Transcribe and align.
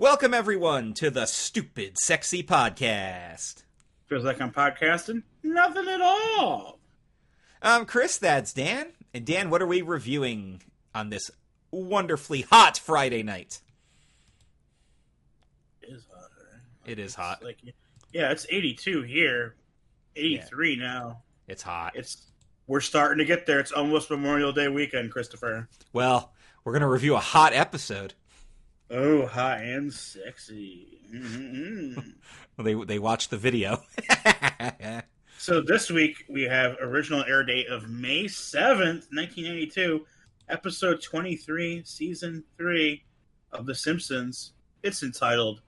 Welcome, 0.00 0.32
everyone, 0.32 0.94
to 0.98 1.10
the 1.10 1.26
Stupid 1.26 1.98
Sexy 1.98 2.40
Podcast. 2.44 3.64
Feels 4.06 4.22
like 4.22 4.40
I'm 4.40 4.52
podcasting? 4.52 5.24
Nothing 5.42 5.88
at 5.88 6.00
all. 6.00 6.78
I'm 7.60 7.84
Chris, 7.84 8.16
that's 8.16 8.52
Dan. 8.52 8.92
And 9.12 9.26
Dan, 9.26 9.50
what 9.50 9.60
are 9.60 9.66
we 9.66 9.82
reviewing 9.82 10.62
on 10.94 11.10
this 11.10 11.32
wonderfully 11.72 12.42
hot 12.42 12.78
Friday 12.78 13.24
night? 13.24 13.60
It 15.82 15.88
is 15.90 16.06
hot, 16.14 16.30
right? 16.44 16.92
It 16.92 17.00
is 17.00 17.16
hot. 17.16 17.42
Like, 17.42 17.58
yeah, 18.12 18.30
it's 18.30 18.46
82 18.48 19.02
here. 19.02 19.56
83 20.14 20.76
now. 20.76 21.22
It's 21.48 21.64
hot. 21.64 21.96
It's 21.96 22.30
we're 22.68 22.80
starting 22.82 23.18
to 23.18 23.24
get 23.24 23.46
there. 23.46 23.58
It's 23.58 23.72
almost 23.72 24.10
Memorial 24.10 24.52
Day 24.52 24.68
weekend, 24.68 25.10
Christopher. 25.10 25.68
Well, 25.92 26.32
we're 26.62 26.72
going 26.72 26.82
to 26.82 26.88
review 26.88 27.16
a 27.16 27.18
hot 27.20 27.52
episode. 27.52 28.14
Oh, 28.90 29.26
hot 29.26 29.60
and 29.60 29.92
sexy. 29.92 30.98
Mm-hmm. 31.12 32.00
Well, 32.56 32.64
they 32.64 32.74
they 32.74 32.98
watched 32.98 33.30
the 33.30 33.36
video. 33.36 33.82
so 35.38 35.60
this 35.60 35.90
week 35.90 36.24
we 36.28 36.42
have 36.44 36.76
original 36.80 37.24
air 37.24 37.44
date 37.44 37.68
of 37.68 37.88
May 37.88 38.24
7th, 38.24 39.12
1982, 39.12 40.06
episode 40.48 41.02
23, 41.02 41.82
season 41.84 42.44
3 42.56 43.02
of 43.52 43.66
The 43.66 43.74
Simpsons. 43.74 44.52
It's 44.82 45.02
entitled 45.02 45.60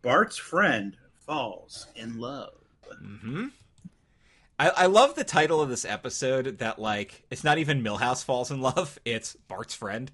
Bart's 0.00 0.38
Friend 0.38 0.96
Falls 1.26 1.88
in 1.94 2.18
Love. 2.18 2.54
hmm 2.98 3.48
I, 4.58 4.68
I 4.68 4.86
love 4.86 5.14
the 5.14 5.24
title 5.24 5.60
of 5.60 5.68
this 5.68 5.84
episode. 5.84 6.58
That 6.58 6.78
like 6.78 7.24
it's 7.30 7.44
not 7.44 7.58
even 7.58 7.82
Milhouse 7.82 8.24
falls 8.24 8.50
in 8.50 8.60
love; 8.60 8.98
it's 9.04 9.34
Bart's 9.48 9.74
friend. 9.74 10.10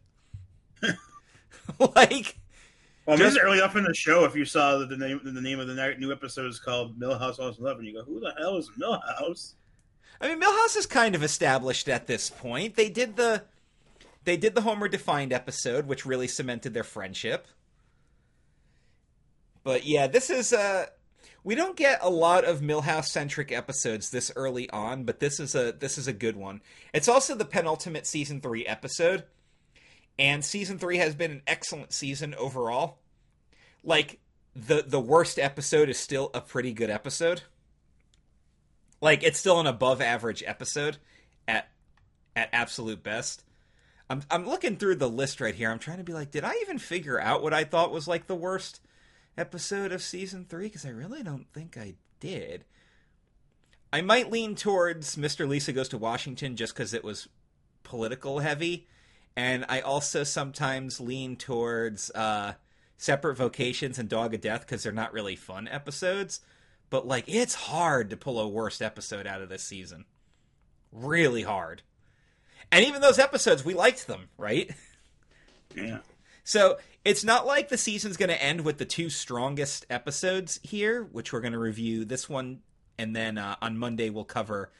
like 1.79 2.39
Well, 3.09 3.17
Just- 3.17 3.37
this 3.37 3.43
is 3.43 3.43
early 3.43 3.62
up 3.62 3.75
in 3.75 3.85
the 3.85 3.95
show. 3.95 4.27
If 4.27 4.35
you 4.37 4.45
saw 4.45 4.77
that 4.77 4.91
the 4.91 4.97
name, 4.98 5.19
the 5.25 5.41
name 5.41 5.61
of 5.61 5.67
the 5.67 5.95
new 5.98 6.12
episode 6.12 6.45
is 6.51 6.59
called 6.59 7.01
Milhouse 7.01 7.37
Falls 7.37 7.56
in 7.56 7.64
Love, 7.64 7.78
and 7.78 7.87
you 7.87 7.95
go, 7.95 8.03
"Who 8.03 8.20
the 8.20 8.34
hell 8.37 8.59
is 8.59 8.69
Milhouse?" 8.78 9.55
I 10.20 10.28
mean, 10.28 10.39
Milhouse 10.39 10.77
is 10.77 10.84
kind 10.84 11.14
of 11.14 11.23
established 11.23 11.89
at 11.89 12.06
this 12.06 12.29
point. 12.29 12.77
They 12.77 12.91
did 12.91 13.17
the 13.17 13.45
they 14.25 14.36
did 14.36 14.55
the 14.55 14.61
Homer 14.61 14.89
defined 14.89 15.33
episode, 15.33 15.86
which 15.86 16.05
really 16.05 16.29
cemented 16.29 16.75
their 16.75 16.84
friendship. 16.84 17.48
But 19.64 19.86
yeah, 19.86 20.06
this 20.06 20.29
is 20.29 20.53
uh 20.53 20.89
we 21.42 21.55
don't 21.55 21.77
get 21.77 22.01
a 22.03 22.11
lot 22.11 22.45
of 22.45 22.61
Milhouse 22.61 23.06
centric 23.06 23.51
episodes 23.51 24.11
this 24.11 24.31
early 24.36 24.69
on, 24.69 25.05
but 25.05 25.19
this 25.19 25.41
is 25.41 25.55
a 25.55 25.73
this 25.73 25.97
is 25.97 26.09
a 26.09 26.12
good 26.12 26.36
one. 26.36 26.61
It's 26.92 27.09
also 27.09 27.34
the 27.34 27.47
penultimate 27.47 28.06
season 28.06 28.42
3 28.42 28.67
episode, 28.67 29.25
and 30.19 30.44
season 30.44 30.78
3 30.78 30.98
has 30.98 31.14
been 31.14 31.30
an 31.30 31.42
excellent 31.47 31.92
season 31.92 32.34
overall. 32.34 32.98
Like 33.84 34.20
the 34.55 34.84
the 34.86 35.00
worst 35.00 35.38
episode 35.38 35.88
is 35.88 35.98
still 35.98 36.30
a 36.34 36.41
pretty 36.41 36.72
good 36.72 36.91
episode 36.91 37.42
like 39.00 39.22
it's 39.22 39.39
still 39.39 39.61
an 39.61 39.66
above 39.66 40.00
average 40.00 40.42
episode 40.46 40.98
at 41.46 41.69
at 42.34 42.48
absolute 42.52 43.02
best. 43.02 43.44
I'm 44.11 44.22
I'm 44.30 44.46
looking 44.46 44.77
through 44.77 44.96
the 44.96 45.08
list 45.08 45.41
right 45.41 45.55
here. 45.55 45.70
I'm 45.70 45.78
trying 45.78 45.98
to 45.98 46.05
be 46.05 46.12
like, 46.12 46.30
did 46.30 46.44
I 46.44 46.55
even 46.62 46.78
figure 46.78 47.20
out 47.20 47.42
what 47.42 47.55
I 47.55 47.64
thought 47.64 47.92
was 47.92 48.08
like 48.08 48.27
the 48.27 48.34
worst 48.34 48.80
episode 49.36 49.92
of 49.92 50.02
season 50.02 50.46
3 50.48 50.64
because 50.64 50.84
I 50.84 50.91
really 50.91 51.22
don't 51.22 51.46
think 51.52 51.77
I 51.77 51.94
did. 52.20 52.64
I 53.92 54.02
might 54.02 54.30
lean 54.30 54.55
towards 54.55 55.16
Mr. 55.16 55.48
Lisa 55.48 55.72
goes 55.72 55.89
to 55.91 55.98
Washington 55.98 56.56
just 56.56 56.74
cuz 56.74 56.92
it 56.92 57.05
was 57.05 57.28
political 57.84 58.41
heavy 58.41 58.86
and 59.37 59.65
I 59.69 59.81
also 59.81 60.25
sometimes 60.25 61.01
lean 61.01 61.37
towards 61.37 62.11
uh 62.11 62.55
separate 62.97 63.37
vocations 63.37 63.98
and 63.98 64.09
dog 64.09 64.35
of 64.35 64.41
death 64.41 64.67
cuz 64.67 64.83
they're 64.83 64.93
not 64.93 65.12
really 65.12 65.37
fun 65.37 65.69
episodes 65.69 66.41
but 66.91 67.07
like 67.07 67.25
it's 67.27 67.55
hard 67.55 68.11
to 68.11 68.17
pull 68.17 68.39
a 68.41 68.48
worst 68.48 68.83
episode 68.83 69.27
out 69.27 69.43
of 69.43 69.48
this 69.48 69.62
season. 69.62 70.05
Really 70.92 71.42
hard. 71.42 71.83
And 72.70 72.85
even 72.85 73.01
those 73.01 73.19
episodes, 73.19 73.64
we 73.64 73.75
liked 73.75 74.07
them, 74.07 74.29
right? 74.36 74.70
Yeah, 75.75 75.98
So 76.45 76.79
it's 77.05 77.25
not 77.25 77.47
like 77.47 77.69
the 77.69 77.79
season's 77.79 78.17
going 78.17 78.31
to 78.31 78.42
end 78.42 78.63
with 78.63 78.79
the 78.79 78.85
two 78.85 79.11
strongest 79.11 79.86
episodes 79.91 80.58
here, 80.63 81.05
which 81.05 81.33
we're 81.33 81.41
going 81.41 81.52
to 81.52 81.58
review 81.58 82.05
this 82.05 82.29
one, 82.29 82.61
and 82.98 83.14
then 83.14 83.39
uh, 83.39 83.57
on 83.61 83.79
Monday 83.79 84.11
we'll 84.11 84.25
cover 84.25 84.73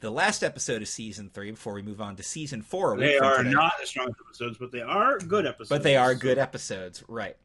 the 0.00 0.10
last 0.10 0.42
episode 0.42 0.82
of 0.82 0.88
season 0.88 1.30
three 1.32 1.50
before 1.50 1.74
we 1.74 1.82
move 1.82 2.00
on 2.00 2.16
to 2.16 2.22
season 2.22 2.62
four. 2.62 2.96
they 2.96 3.18
are 3.18 3.38
today. 3.38 3.50
not 3.50 3.72
the 3.80 3.86
strongest 3.86 4.20
episodes, 4.26 4.58
but 4.58 4.72
they 4.72 4.82
are 4.82 5.18
good 5.18 5.46
episodes. 5.46 5.70
But 5.70 5.82
they 5.82 5.96
are 5.96 6.14
good 6.14 6.38
episodes, 6.38 7.02
right? 7.08 7.36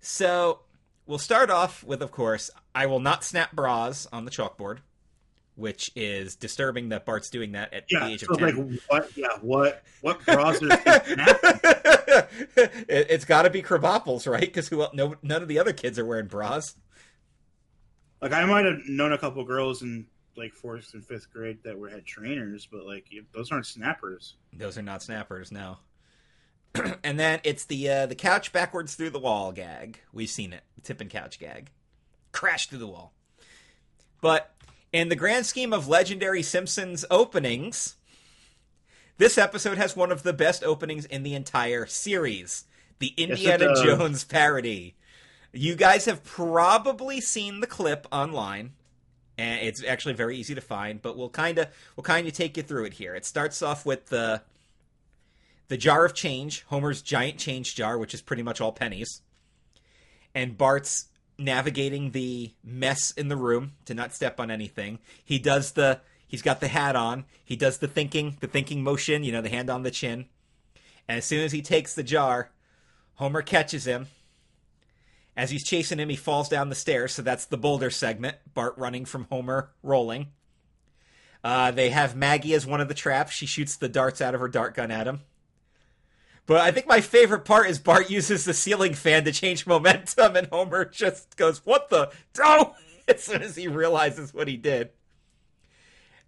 So 0.00 0.60
we'll 1.06 1.18
start 1.18 1.50
off 1.50 1.82
with, 1.82 2.02
of 2.02 2.12
course, 2.12 2.50
I 2.74 2.86
will 2.86 3.00
not 3.00 3.24
snap 3.24 3.52
bras 3.52 4.06
on 4.12 4.24
the 4.24 4.30
chalkboard, 4.30 4.78
which 5.56 5.90
is 5.96 6.36
disturbing 6.36 6.90
that 6.90 7.04
Bart's 7.04 7.30
doing 7.30 7.52
that 7.52 7.74
at 7.74 7.84
Yeah, 7.90 8.06
the 8.06 8.12
age 8.12 8.20
so 8.24 8.34
of 8.34 8.40
like 8.40 8.54
what? 8.88 9.16
Yeah, 9.16 9.28
what? 9.40 9.82
What 10.02 10.24
bras 10.24 10.62
are 10.62 10.66
snapping? 10.66 11.18
it, 12.88 13.10
has 13.10 13.24
got 13.24 13.42
to 13.42 13.50
be 13.50 13.62
Krabappels, 13.62 14.30
right? 14.30 14.40
Because 14.40 14.68
who? 14.68 14.86
No, 14.94 15.16
none 15.22 15.42
of 15.42 15.48
the 15.48 15.58
other 15.58 15.72
kids 15.72 15.98
are 15.98 16.04
wearing 16.04 16.26
bras. 16.26 16.76
Like 18.22 18.32
I 18.32 18.44
might 18.44 18.64
have 18.64 18.78
known 18.86 19.12
a 19.12 19.18
couple 19.18 19.44
girls 19.44 19.82
in 19.82 20.06
like 20.36 20.52
fourth 20.52 20.94
and 20.94 21.04
fifth 21.04 21.32
grade 21.32 21.58
that 21.64 21.78
were 21.78 21.88
had 21.88 22.04
trainers, 22.04 22.66
but 22.70 22.84
like 22.84 23.06
those 23.32 23.50
aren't 23.50 23.66
snappers. 23.66 24.34
Those 24.52 24.78
are 24.78 24.82
not 24.82 25.02
snappers, 25.02 25.50
no. 25.50 25.78
and 27.04 27.18
then 27.18 27.40
it's 27.44 27.64
the 27.64 27.88
uh, 27.88 28.06
the 28.06 28.14
couch 28.14 28.52
backwards 28.52 28.94
through 28.94 29.10
the 29.10 29.18
wall 29.18 29.52
gag. 29.52 30.00
We've 30.12 30.28
seen 30.28 30.52
it, 30.52 30.62
the 30.74 30.82
tip 30.82 31.00
and 31.00 31.10
couch 31.10 31.38
gag, 31.38 31.70
crash 32.32 32.68
through 32.68 32.78
the 32.78 32.86
wall. 32.86 33.12
But 34.20 34.54
in 34.92 35.08
the 35.08 35.16
grand 35.16 35.46
scheme 35.46 35.72
of 35.72 35.88
legendary 35.88 36.42
Simpsons 36.42 37.04
openings, 37.10 37.96
this 39.18 39.38
episode 39.38 39.78
has 39.78 39.96
one 39.96 40.12
of 40.12 40.22
the 40.22 40.32
best 40.32 40.62
openings 40.62 41.04
in 41.04 41.22
the 41.22 41.34
entire 41.34 41.86
series. 41.86 42.64
The 42.98 43.12
Indiana 43.16 43.68
does. 43.68 43.82
Jones 43.82 44.24
parody. 44.24 44.96
You 45.52 45.74
guys 45.74 46.04
have 46.04 46.24
probably 46.24 47.20
seen 47.20 47.60
the 47.60 47.66
clip 47.66 48.06
online, 48.12 48.72
and 49.38 49.60
it's 49.60 49.82
actually 49.84 50.14
very 50.14 50.36
easy 50.36 50.54
to 50.54 50.60
find. 50.60 51.00
But 51.02 51.16
we'll 51.16 51.28
kind 51.28 51.58
of 51.58 51.68
we'll 51.94 52.04
kind 52.04 52.26
of 52.26 52.32
take 52.32 52.56
you 52.56 52.62
through 52.62 52.84
it 52.84 52.94
here. 52.94 53.14
It 53.14 53.24
starts 53.24 53.62
off 53.62 53.84
with 53.84 54.06
the 54.06 54.42
the 55.68 55.76
jar 55.76 56.04
of 56.04 56.14
change, 56.14 56.62
Homer's 56.68 57.02
giant 57.02 57.38
change 57.38 57.74
jar, 57.74 57.98
which 57.98 58.14
is 58.14 58.22
pretty 58.22 58.42
much 58.42 58.60
all 58.60 58.72
pennies, 58.72 59.22
and 60.34 60.56
Bart's 60.56 61.08
navigating 61.38 62.12
the 62.12 62.52
mess 62.64 63.10
in 63.10 63.28
the 63.28 63.36
room 63.36 63.72
to 63.84 63.94
not 63.94 64.14
step 64.14 64.40
on 64.40 64.50
anything. 64.50 64.98
He 65.24 65.38
does 65.38 65.72
the 65.72 66.00
he's 66.26 66.42
got 66.42 66.60
the 66.60 66.68
hat 66.68 66.96
on. 66.96 67.24
He 67.44 67.56
does 67.56 67.78
the 67.78 67.88
thinking 67.88 68.36
the 68.40 68.46
thinking 68.46 68.82
motion, 68.82 69.24
you 69.24 69.32
know, 69.32 69.42
the 69.42 69.48
hand 69.48 69.70
on 69.70 69.82
the 69.82 69.90
chin. 69.90 70.26
And 71.08 71.18
as 71.18 71.24
soon 71.24 71.44
as 71.44 71.52
he 71.52 71.62
takes 71.62 71.94
the 71.94 72.02
jar, 72.02 72.50
Homer 73.14 73.42
catches 73.42 73.86
him. 73.86 74.08
As 75.36 75.50
he's 75.50 75.64
chasing 75.64 75.98
him, 75.98 76.08
he 76.08 76.16
falls 76.16 76.48
down 76.48 76.70
the 76.70 76.74
stairs. 76.74 77.12
So 77.12 77.22
that's 77.22 77.44
the 77.44 77.58
boulder 77.58 77.90
segment. 77.90 78.36
Bart 78.54 78.74
running 78.76 79.04
from 79.04 79.26
Homer, 79.30 79.70
rolling. 79.82 80.28
Uh, 81.44 81.70
they 81.70 81.90
have 81.90 82.16
Maggie 82.16 82.54
as 82.54 82.66
one 82.66 82.80
of 82.80 82.88
the 82.88 82.94
traps. 82.94 83.32
She 83.32 83.46
shoots 83.46 83.76
the 83.76 83.88
darts 83.88 84.20
out 84.20 84.34
of 84.34 84.40
her 84.40 84.48
dart 84.48 84.74
gun 84.74 84.90
at 84.90 85.06
him. 85.06 85.20
But 86.46 86.60
I 86.60 86.70
think 86.70 86.86
my 86.86 87.00
favorite 87.00 87.44
part 87.44 87.68
is 87.68 87.78
Bart 87.78 88.08
uses 88.08 88.44
the 88.44 88.54
ceiling 88.54 88.94
fan 88.94 89.24
to 89.24 89.32
change 89.32 89.66
momentum, 89.66 90.36
and 90.36 90.46
Homer 90.46 90.84
just 90.84 91.36
goes, 91.36 91.64
"What 91.66 91.90
the? 91.90 92.10
Oh!" 92.40 92.74
As 93.08 93.22
soon 93.22 93.42
as 93.42 93.54
he 93.54 93.68
realizes 93.68 94.34
what 94.34 94.48
he 94.48 94.56
did. 94.56 94.90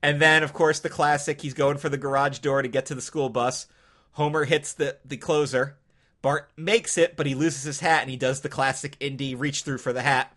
And 0.01 0.23
then, 0.23 0.45
of 0.45 0.53
course, 0.53 0.79
the 0.79 0.89
classic. 0.89 1.41
He's 1.41 1.55
going 1.55 1.79
for 1.79 1.89
the 1.89 1.97
garage 1.97 2.39
door 2.39 2.63
to 2.63 2.69
get 2.69 2.87
to 2.87 2.95
the 2.95 3.01
school 3.01 3.29
bus. 3.29 3.67
Homer 4.13 4.45
hits 4.45 4.73
the 4.73 4.99
the 5.05 5.17
closer. 5.17 5.77
Bart 6.23 6.51
makes 6.57 6.99
it, 6.99 7.17
but 7.17 7.27
he 7.27 7.35
loses 7.35 7.63
his 7.63 7.81
hat, 7.81 8.03
and 8.03 8.11
he 8.11 8.17
does 8.17 8.41
the 8.41 8.49
classic 8.49 8.97
Indy 9.01 9.35
reach 9.35 9.63
through 9.63 9.79
for 9.79 9.93
the 9.93 10.03
hat. 10.03 10.35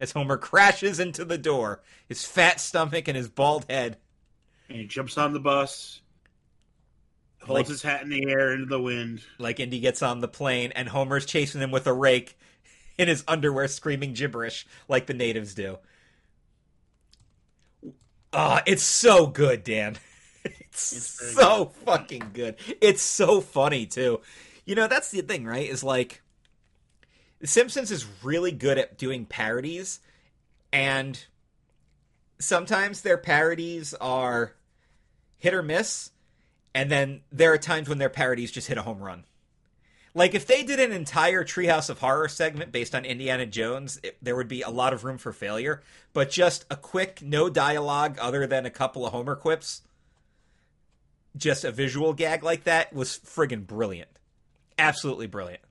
As 0.00 0.12
Homer 0.12 0.36
crashes 0.36 0.98
into 1.00 1.24
the 1.24 1.38
door, 1.38 1.80
his 2.08 2.24
fat 2.24 2.60
stomach 2.60 3.08
and 3.08 3.16
his 3.16 3.28
bald 3.28 3.64
head. 3.70 3.96
And 4.68 4.78
he 4.78 4.86
jumps 4.86 5.16
on 5.16 5.32
the 5.32 5.40
bus, 5.40 6.00
holds 7.42 7.50
Like- 7.60 7.66
his 7.68 7.82
hat 7.82 8.02
in 8.02 8.08
the 8.10 8.28
air 8.28 8.52
into 8.52 8.66
the 8.66 8.80
wind. 8.80 9.22
like 9.38 9.60
Indy 9.60 9.80
gets 9.80 10.02
on 10.02 10.20
the 10.20 10.28
plane 10.28 10.72
and 10.74 10.88
Homer's 10.88 11.24
chasing 11.24 11.60
him 11.60 11.70
with 11.70 11.86
a 11.86 11.92
rake 11.92 12.36
in 12.98 13.08
his 13.08 13.22
underwear 13.28 13.68
screaming 13.68 14.12
gibberish 14.12 14.66
like 14.88 15.06
the 15.06 15.14
natives 15.14 15.54
do. 15.54 15.78
Ah, 18.32 18.62
it's 18.66 18.82
so 18.82 19.26
good, 19.26 19.64
Dan. 19.64 19.96
It's, 20.44 20.92
It's 20.92 21.34
so 21.36 21.66
fucking 21.84 22.30
good. 22.32 22.56
It's 22.80 23.02
so 23.02 23.40
funny 23.40 23.86
too. 23.86 24.20
You 24.72 24.76
know, 24.76 24.86
that's 24.86 25.10
the 25.10 25.20
thing, 25.20 25.44
right? 25.44 25.68
Is 25.68 25.84
like 25.84 26.22
The 27.40 27.46
Simpsons 27.46 27.90
is 27.90 28.06
really 28.22 28.52
good 28.52 28.78
at 28.78 28.96
doing 28.96 29.26
parodies 29.26 30.00
and 30.72 31.22
sometimes 32.38 33.02
their 33.02 33.18
parodies 33.18 33.92
are 33.92 34.54
hit 35.36 35.52
or 35.52 35.62
miss 35.62 36.12
and 36.74 36.90
then 36.90 37.20
there 37.30 37.52
are 37.52 37.58
times 37.58 37.86
when 37.86 37.98
their 37.98 38.08
parodies 38.08 38.50
just 38.50 38.66
hit 38.66 38.78
a 38.78 38.82
home 38.82 39.00
run. 39.00 39.24
Like 40.14 40.34
if 40.34 40.46
they 40.46 40.62
did 40.62 40.80
an 40.80 40.92
entire 40.92 41.44
Treehouse 41.44 41.90
of 41.90 41.98
Horror 41.98 42.28
segment 42.28 42.72
based 42.72 42.94
on 42.94 43.04
Indiana 43.04 43.44
Jones, 43.44 44.00
it, 44.02 44.16
there 44.22 44.36
would 44.36 44.48
be 44.48 44.62
a 44.62 44.70
lot 44.70 44.94
of 44.94 45.04
room 45.04 45.18
for 45.18 45.34
failure. 45.34 45.82
But 46.14 46.30
just 46.30 46.64
a 46.70 46.76
quick, 46.76 47.20
no 47.20 47.50
dialogue 47.50 48.16
other 48.18 48.46
than 48.46 48.64
a 48.64 48.70
couple 48.70 49.04
of 49.04 49.12
Homer 49.12 49.36
quips, 49.36 49.82
just 51.36 51.62
a 51.62 51.70
visual 51.70 52.14
gag 52.14 52.42
like 52.42 52.64
that 52.64 52.94
was 52.94 53.18
friggin' 53.18 53.66
brilliant. 53.66 54.08
Absolutely 54.82 55.28
brilliant. 55.28 55.62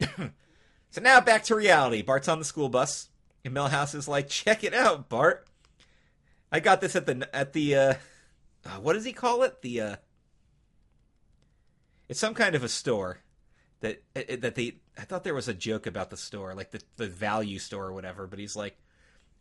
so 0.00 1.00
now 1.00 1.20
back 1.20 1.42
to 1.44 1.56
reality. 1.56 2.02
Bart's 2.02 2.28
on 2.28 2.38
the 2.38 2.44
school 2.44 2.68
bus, 2.68 3.08
and 3.44 3.52
Milhouse 3.52 3.96
is 3.96 4.06
like, 4.06 4.28
"Check 4.28 4.62
it 4.62 4.72
out, 4.72 5.08
Bart. 5.08 5.44
I 6.52 6.60
got 6.60 6.80
this 6.80 6.94
at 6.94 7.06
the 7.06 7.28
at 7.34 7.52
the 7.52 7.74
uh, 7.74 7.94
uh 8.64 8.78
what 8.80 8.92
does 8.92 9.04
he 9.04 9.12
call 9.12 9.42
it? 9.42 9.60
The 9.62 9.80
uh 9.80 9.96
it's 12.08 12.20
some 12.20 12.34
kind 12.34 12.54
of 12.54 12.62
a 12.62 12.68
store 12.68 13.18
that 13.80 14.02
that 14.14 14.54
they. 14.54 14.76
I 14.96 15.02
thought 15.02 15.24
there 15.24 15.34
was 15.34 15.48
a 15.48 15.54
joke 15.54 15.88
about 15.88 16.10
the 16.10 16.16
store, 16.16 16.54
like 16.54 16.70
the 16.70 16.82
the 16.96 17.08
value 17.08 17.58
store 17.58 17.86
or 17.86 17.92
whatever. 17.92 18.28
But 18.28 18.38
he's 18.38 18.54
like, 18.54 18.78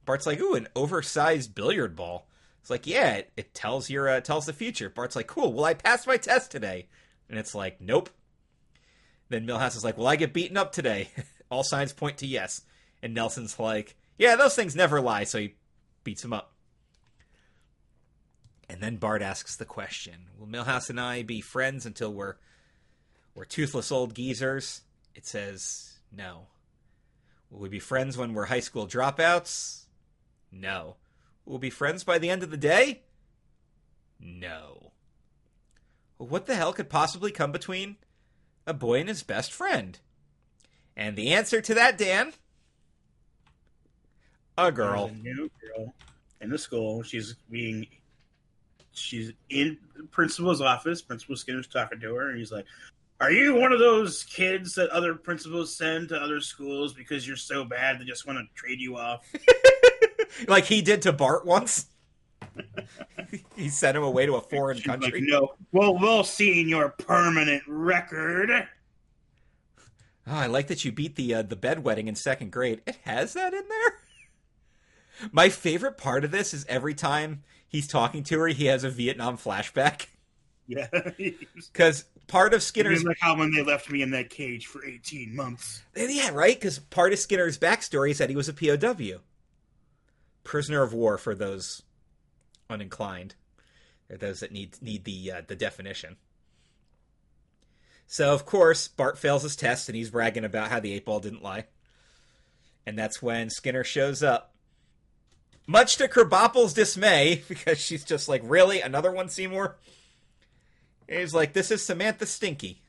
Bart's 0.05 0.25
like, 0.25 0.39
ooh, 0.39 0.55
an 0.55 0.69
oversized 0.75 1.53
billiard 1.53 1.95
ball. 1.95 2.27
It's 2.61 2.71
like, 2.71 2.87
yeah, 2.87 3.13
it, 3.17 3.31
it 3.37 3.53
tells 3.53 3.91
your 3.91 4.09
uh, 4.09 4.21
tells 4.21 4.47
the 4.47 4.53
future. 4.53 4.89
Bart's 4.89 5.15
like, 5.15 5.27
cool. 5.27 5.53
Well, 5.53 5.65
I 5.65 5.75
passed 5.75 6.07
my 6.07 6.17
test 6.17 6.49
today, 6.49 6.87
and 7.29 7.37
it's 7.37 7.53
like, 7.53 7.79
nope. 7.79 8.09
Then 9.29 9.45
Milhouse 9.45 9.75
is 9.77 9.83
like, 9.83 9.97
well, 9.97 10.07
I 10.07 10.15
get 10.15 10.33
beaten 10.33 10.57
up 10.57 10.71
today. 10.71 11.09
All 11.51 11.63
signs 11.63 11.93
point 11.93 12.17
to 12.17 12.27
yes. 12.27 12.61
And 13.01 13.13
Nelson's 13.13 13.59
like, 13.59 13.95
yeah, 14.17 14.35
those 14.35 14.55
things 14.55 14.75
never 14.75 14.99
lie. 14.99 15.23
So 15.23 15.39
he 15.39 15.55
beats 16.03 16.23
him 16.23 16.33
up. 16.33 16.53
And 18.69 18.81
then 18.81 18.97
Bart 18.97 19.21
asks 19.21 19.55
the 19.55 19.65
question 19.65 20.27
Will 20.37 20.47
Milhouse 20.47 20.89
and 20.89 20.99
I 20.99 21.23
be 21.23 21.41
friends 21.41 21.85
until 21.87 22.13
we're 22.13 22.35
we're 23.33 23.45
toothless 23.45 23.91
old 23.91 24.13
geezers. 24.13 24.81
It 25.15 25.25
says 25.25 25.99
no. 26.15 26.47
Will 27.49 27.59
we 27.59 27.69
be 27.69 27.79
friends 27.79 28.15
when 28.15 28.33
we're 28.33 28.45
high 28.45 28.59
school 28.59 28.87
dropouts? 28.87 29.85
No. 30.51 30.97
Will 31.45 31.53
we 31.53 31.61
be 31.61 31.69
friends 31.71 32.03
by 32.03 32.19
the 32.19 32.29
end 32.29 32.43
of 32.43 32.51
the 32.51 32.57
day? 32.57 33.01
No. 34.19 34.91
What 36.17 36.45
the 36.45 36.55
hell 36.55 36.73
could 36.73 36.89
possibly 36.89 37.31
come 37.31 37.51
between 37.51 37.97
a 38.69 38.73
boy 38.73 38.99
and 38.99 39.09
his 39.09 39.23
best 39.23 39.51
friend? 39.51 39.99
And 40.95 41.15
the 41.15 41.33
answer 41.33 41.59
to 41.59 41.73
that, 41.73 41.97
Dan? 41.97 42.33
A 44.57 44.71
girl. 44.71 45.11
A 45.13 45.17
new 45.17 45.49
girl 45.61 45.93
in 46.41 46.49
the 46.49 46.57
school. 46.57 47.03
She's 47.03 47.35
being. 47.49 47.87
She's 48.91 49.31
in 49.49 49.77
the 49.95 50.03
principal's 50.03 50.61
office. 50.61 51.01
Principal 51.01 51.35
Skinner's 51.35 51.67
talking 51.67 51.99
to 52.01 52.13
her, 52.15 52.29
and 52.29 52.37
he's 52.37 52.51
like, 52.51 52.65
are 53.21 53.31
you 53.31 53.55
one 53.55 53.73
of 53.73 53.79
those 53.79 54.23
kids 54.23 54.75
that 54.75 54.89
other 54.91 55.13
principals 55.13 55.75
send 55.75 56.09
to 56.09 56.17
other 56.17 56.39
schools 56.39 56.93
because 56.93 57.27
you're 57.27 57.35
so 57.35 57.65
bad 57.65 57.99
they 57.99 58.05
just 58.05 58.25
want 58.25 58.39
to 58.39 58.45
trade 58.55 58.79
you 58.79 58.97
off? 58.97 59.25
like 60.47 60.65
he 60.65 60.81
did 60.81 61.01
to 61.01 61.11
Bart 61.11 61.45
once. 61.45 61.87
He 63.55 63.69
sent 63.69 63.97
him 63.97 64.03
away 64.03 64.25
to 64.25 64.35
a 64.35 64.41
foreign 64.41 64.77
She's 64.77 64.85
country. 64.85 65.21
Like, 65.21 65.29
no, 65.29 65.53
well, 65.71 65.97
we'll 65.97 66.23
see 66.23 66.61
in 66.61 66.69
your 66.69 66.89
permanent 66.89 67.63
record. 67.67 68.49
Oh, 70.27 70.35
I 70.35 70.45
like 70.45 70.67
that 70.67 70.85
you 70.85 70.91
beat 70.91 71.15
the 71.15 71.33
uh, 71.35 71.41
the 71.41 71.55
bedwetting 71.55 72.07
in 72.07 72.15
second 72.15 72.51
grade. 72.51 72.81
It 72.85 72.97
has 73.03 73.33
that 73.33 73.53
in 73.53 73.67
there. 73.67 75.29
My 75.31 75.49
favorite 75.49 75.97
part 75.97 76.23
of 76.23 76.31
this 76.31 76.53
is 76.53 76.65
every 76.69 76.93
time 76.93 77.43
he's 77.67 77.87
talking 77.87 78.23
to 78.23 78.39
her, 78.39 78.47
he 78.47 78.65
has 78.65 78.83
a 78.83 78.89
Vietnam 78.89 79.37
flashback. 79.37 80.07
Yeah, 80.71 80.85
because 81.73 82.05
part 82.27 82.53
of 82.53 82.61
Skinner's 82.61 83.03
like 83.03 83.17
how 83.19 83.35
when 83.35 83.51
they 83.51 83.63
left 83.63 83.89
me 83.89 84.03
in 84.03 84.11
that 84.11 84.29
cage 84.29 84.67
for 84.67 84.85
eighteen 84.85 85.35
months. 85.35 85.81
Yeah, 85.95 86.29
right. 86.29 86.53
Because 86.53 86.77
part 86.77 87.11
of 87.11 87.17
Skinner's 87.17 87.57
backstory 87.57 88.11
is 88.11 88.19
that 88.19 88.29
he 88.29 88.35
was 88.35 88.49
a 88.49 88.53
POW, 88.53 89.21
prisoner 90.43 90.83
of 90.83 90.93
war, 90.93 91.17
for 91.17 91.33
those 91.33 91.81
uninclined, 92.69 93.31
or 94.09 94.17
those 94.17 94.39
that 94.39 94.51
need 94.51 94.81
need 94.81 95.03
the 95.03 95.31
uh, 95.31 95.41
the 95.45 95.55
definition. 95.55 96.17
So 98.07 98.33
of 98.33 98.45
course 98.45 98.87
Bart 98.87 99.17
fails 99.17 99.43
his 99.43 99.55
test 99.55 99.89
and 99.89 99.95
he's 99.95 100.09
bragging 100.09 100.45
about 100.45 100.69
how 100.69 100.79
the 100.79 100.93
eight 100.93 101.05
ball 101.05 101.19
didn't 101.19 101.43
lie, 101.43 101.65
and 102.85 102.97
that's 102.97 103.21
when 103.21 103.49
Skinner 103.49 103.83
shows 103.83 104.23
up. 104.23 104.53
Much 105.67 105.97
to 105.97 106.07
Krabappel's 106.07 106.73
dismay, 106.73 107.43
because 107.47 107.79
she's 107.79 108.03
just 108.03 108.27
like, 108.29 108.41
"Really, 108.43 108.81
another 108.81 109.11
one, 109.11 109.29
Seymour?" 109.29 109.77
he's 111.07 111.33
like, 111.33 111.53
"This 111.53 111.71
is 111.71 111.85
Samantha 111.85 112.25
Stinky, 112.25 112.81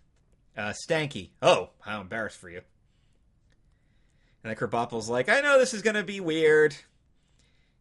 uh, 0.56 0.72
Stanky." 0.72 1.30
Oh, 1.42 1.70
how 1.80 2.00
embarrassed 2.00 2.38
for 2.38 2.48
you. 2.48 2.62
And 4.42 4.50
then 4.50 4.56
Krabappel's 4.56 5.10
like, 5.10 5.28
"I 5.28 5.42
know 5.42 5.58
this 5.58 5.74
is 5.74 5.82
gonna 5.82 6.02
be 6.04 6.20
weird. 6.20 6.76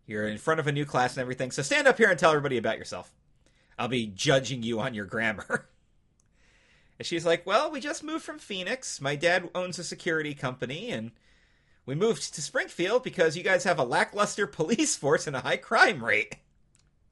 You're 0.09 0.27
in 0.27 0.39
front 0.39 0.59
of 0.59 0.65
a 0.65 0.71
new 0.71 0.85
class 0.85 1.13
and 1.13 1.21
everything, 1.21 1.51
so 1.51 1.61
stand 1.61 1.87
up 1.87 1.99
here 1.99 2.09
and 2.09 2.17
tell 2.17 2.31
everybody 2.31 2.57
about 2.57 2.79
yourself. 2.79 3.13
I'll 3.77 3.87
be 3.87 4.07
judging 4.07 4.63
you 4.63 4.79
on 4.79 4.95
your 4.95 5.05
grammar." 5.05 5.69
and 6.97 7.05
she's 7.05 7.27
like, 7.27 7.45
"Well, 7.45 7.69
we 7.69 7.79
just 7.79 8.03
moved 8.03 8.25
from 8.25 8.39
Phoenix. 8.39 8.99
My 8.99 9.15
dad 9.15 9.49
owns 9.53 9.77
a 9.77 9.83
security 9.83 10.33
company, 10.33 10.89
and." 10.89 11.11
We 11.85 11.95
moved 11.95 12.35
to 12.35 12.41
Springfield 12.43 13.01
because 13.01 13.35
you 13.35 13.41
guys 13.41 13.63
have 13.63 13.79
a 13.79 13.83
lackluster 13.83 14.45
police 14.47 14.95
force 14.95 15.25
and 15.25 15.35
a 15.35 15.41
high 15.41 15.57
crime 15.57 16.03
rate. 16.03 16.35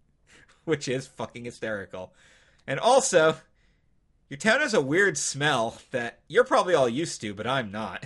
Which 0.66 0.88
is 0.88 1.08
fucking 1.08 1.46
hysterical. 1.46 2.14
And 2.68 2.80
also, 2.80 3.38
your 4.30 4.38
town 4.38 4.60
has 4.60 4.76
a 4.76 4.82
weird 4.82 5.18
smell 5.18 5.80
that 5.90 6.20
you're 6.28 6.44
probably 6.44 6.76
all 6.76 6.88
used 6.88 7.22
to, 7.22 7.34
but 7.34 7.48
I'm 7.48 7.72
not. 7.72 8.06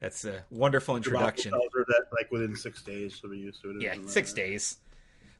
That's 0.00 0.24
a 0.24 0.44
wonderful 0.50 0.96
introduction. 0.96 1.52
Tells 1.52 1.72
her 1.74 1.84
that 1.88 2.06
like 2.12 2.30
within 2.30 2.54
six 2.54 2.82
days 2.82 3.18
she'll 3.20 3.30
be 3.30 3.38
used 3.38 3.62
to 3.62 3.70
it. 3.70 3.82
Yeah, 3.82 3.94
six 4.06 4.32
days. 4.32 4.78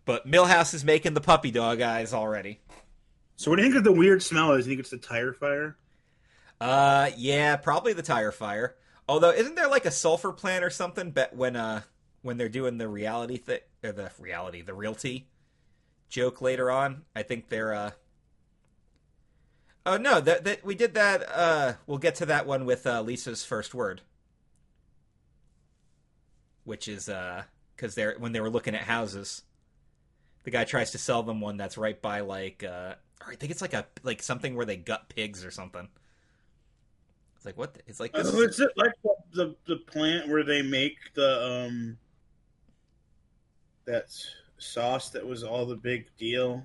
But 0.05 0.27
Milhouse 0.27 0.75
is 0.75 0.85
making 0.85 1.15
the 1.15 1.21
puppy 1.21 1.51
dog 1.51 1.81
eyes 1.81 2.13
already. 2.13 2.61
So 3.37 3.51
what 3.51 3.57
do 3.57 3.63
you 3.63 3.69
think 3.69 3.79
of 3.79 3.85
the 3.85 3.93
weird 3.93 4.23
smell? 4.23 4.53
Is 4.53 4.67
you 4.67 4.73
think 4.73 4.81
it's 4.81 4.91
the 4.91 4.99
tire 4.99 5.33
fire? 5.33 5.77
Uh, 6.61 7.11
yeah, 7.17 7.57
probably 7.57 7.93
the 7.93 8.03
tire 8.03 8.33
fire. 8.33 8.75
Although, 9.09 9.31
isn't 9.31 9.55
there 9.55 9.69
like 9.69 9.87
a 9.87 9.91
sulfur 9.91 10.33
plant 10.33 10.65
or 10.65 10.71
something? 10.71 11.13
But 11.13 11.35
when 11.35 11.57
uh 11.57 11.83
when 12.23 12.37
they're 12.37 12.49
doing 12.49 12.79
the 12.79 12.89
reality 12.89 13.37
thing 13.37 13.61
or 13.85 13.93
the 13.93 14.11
reality, 14.19 14.61
the 14.63 14.75
realty 14.75 15.29
joke 16.09 16.43
later 16.43 16.71
on. 16.71 17.03
I 17.15 17.23
think 17.23 17.49
they're 17.49 17.73
uh 17.73 17.91
Oh 19.87 19.97
no, 19.97 20.21
that 20.21 20.45
that 20.45 20.65
we 20.65 20.75
did 20.75 20.95
that 20.95 21.23
uh 21.31 21.75
we'll 21.87 21.99
get 21.99 22.17
to 22.17 22.27
that 22.27 22.47
one 22.47 22.65
with 22.65 22.87
uh, 22.87 23.01
Lisa's 23.03 23.45
first 23.45 23.73
word. 23.75 24.03
Which 26.69 26.87
is 26.87 27.09
uh 27.09 27.45
cuz 27.79 27.95
they're 27.95 28.15
when 28.19 28.33
they 28.33 28.41
were 28.41 28.51
looking 28.51 28.75
at 28.75 28.83
houses. 28.83 29.43
The 30.45 30.51
guy 30.51 30.65
tries 30.65 30.91
to 30.91 30.99
sell 30.99 31.23
them 31.23 31.41
one 31.41 31.57
that's 31.57 31.79
right 31.79 32.01
by 32.01 32.21
like 32.21 32.63
uh 32.63 32.97
I 33.27 33.37
think 33.37 33.51
it's 33.51 33.63
like 33.63 33.73
a 33.73 33.87
like 34.03 34.23
something 34.23 34.55
where 34.55 34.67
they 34.67 34.77
gut 34.77 35.09
pigs 35.09 35.47
or 35.47 35.51
something. 35.51 35.89
It's 37.37 37.47
like 37.47 37.57
what? 37.57 37.73
The, 37.73 37.81
it's 37.87 38.01
like 38.01 38.13
this. 38.13 38.31
Oh, 38.31 38.43
is 38.43 38.61
it 38.61 38.71
like 38.77 38.93
the 39.33 39.57
the 39.67 39.77
plant 39.77 40.29
where 40.29 40.45
they 40.45 40.61
make 40.61 40.99
the 41.15 41.43
um 41.43 41.97
that's 43.87 44.31
sauce 44.59 45.09
that 45.11 45.27
was 45.27 45.43
all 45.43 45.65
the 45.65 45.77
big 45.77 46.07
deal 46.19 46.63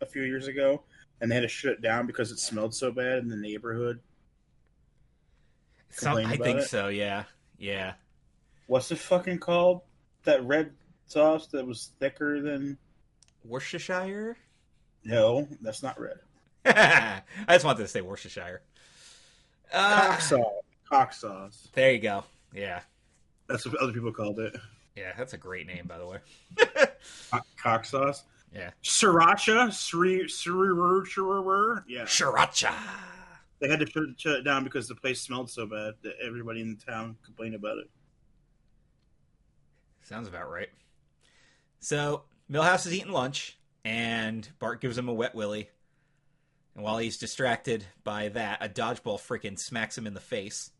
a 0.00 0.06
few 0.06 0.22
years 0.22 0.46
ago, 0.46 0.84
and 1.20 1.28
they 1.28 1.34
had 1.34 1.40
to 1.40 1.48
shut 1.48 1.72
it 1.72 1.82
down 1.82 2.06
because 2.06 2.30
it 2.30 2.38
smelled 2.38 2.76
so 2.76 2.92
bad 2.92 3.18
in 3.18 3.28
the 3.28 3.36
neighborhood. 3.36 3.98
Some, 5.90 6.18
I 6.18 6.36
think 6.36 6.60
it. 6.60 6.68
so. 6.68 6.88
Yeah, 6.88 7.24
yeah. 7.58 7.94
What's 8.66 8.90
it 8.90 8.98
fucking 8.98 9.38
called? 9.38 9.82
That 10.24 10.44
red 10.44 10.72
sauce 11.06 11.46
that 11.48 11.66
was 11.66 11.92
thicker 12.00 12.40
than 12.40 12.78
Worcestershire. 13.44 14.36
No, 15.04 15.46
that's 15.60 15.82
not 15.82 16.00
red. 16.00 16.18
I 16.64 17.22
just 17.50 17.64
wanted 17.64 17.82
to 17.82 17.88
say 17.88 18.00
Worcestershire. 18.00 18.62
Uh, 19.72 20.08
cock 20.08 20.20
sauce. 20.20 20.52
Cock 20.88 21.12
sauce. 21.12 21.68
There 21.74 21.92
you 21.92 22.00
go. 22.00 22.24
Yeah. 22.52 22.80
That's 23.48 23.66
what 23.66 23.76
other 23.76 23.92
people 23.92 24.12
called 24.12 24.40
it. 24.40 24.56
Yeah, 24.96 25.12
that's 25.16 25.34
a 25.34 25.38
great 25.38 25.66
name, 25.66 25.86
by 25.86 25.98
the 25.98 26.06
way. 26.06 26.18
Cock 27.62 27.84
sauce. 27.84 28.24
Yeah. 28.54 28.70
Sriracha. 28.82 29.72
Sri, 29.72 30.24
sriracha. 30.24 31.84
Yeah. 31.86 32.02
Sriracha. 32.02 32.74
They 33.60 33.68
had 33.68 33.80
to 33.80 33.86
shut, 33.86 34.04
shut 34.16 34.36
it 34.36 34.42
down 34.42 34.64
because 34.64 34.88
the 34.88 34.94
place 34.94 35.20
smelled 35.20 35.50
so 35.50 35.66
bad 35.66 35.94
that 36.02 36.14
everybody 36.24 36.60
in 36.60 36.76
the 36.76 36.92
town 36.92 37.16
complained 37.24 37.54
about 37.54 37.78
it. 37.78 37.90
Sounds 40.06 40.28
about 40.28 40.48
right. 40.48 40.68
So 41.80 42.22
Milhouse 42.48 42.86
is 42.86 42.94
eating 42.94 43.10
lunch, 43.10 43.58
and 43.84 44.48
Bart 44.60 44.80
gives 44.80 44.96
him 44.96 45.08
a 45.08 45.12
wet 45.12 45.34
willy. 45.34 45.68
And 46.76 46.84
while 46.84 46.98
he's 46.98 47.18
distracted 47.18 47.84
by 48.04 48.28
that, 48.28 48.64
a 48.64 48.68
dodgeball 48.68 49.18
freaking 49.18 49.58
smacks 49.58 49.98
him 49.98 50.06
in 50.06 50.14
the 50.14 50.20
face. 50.20 50.70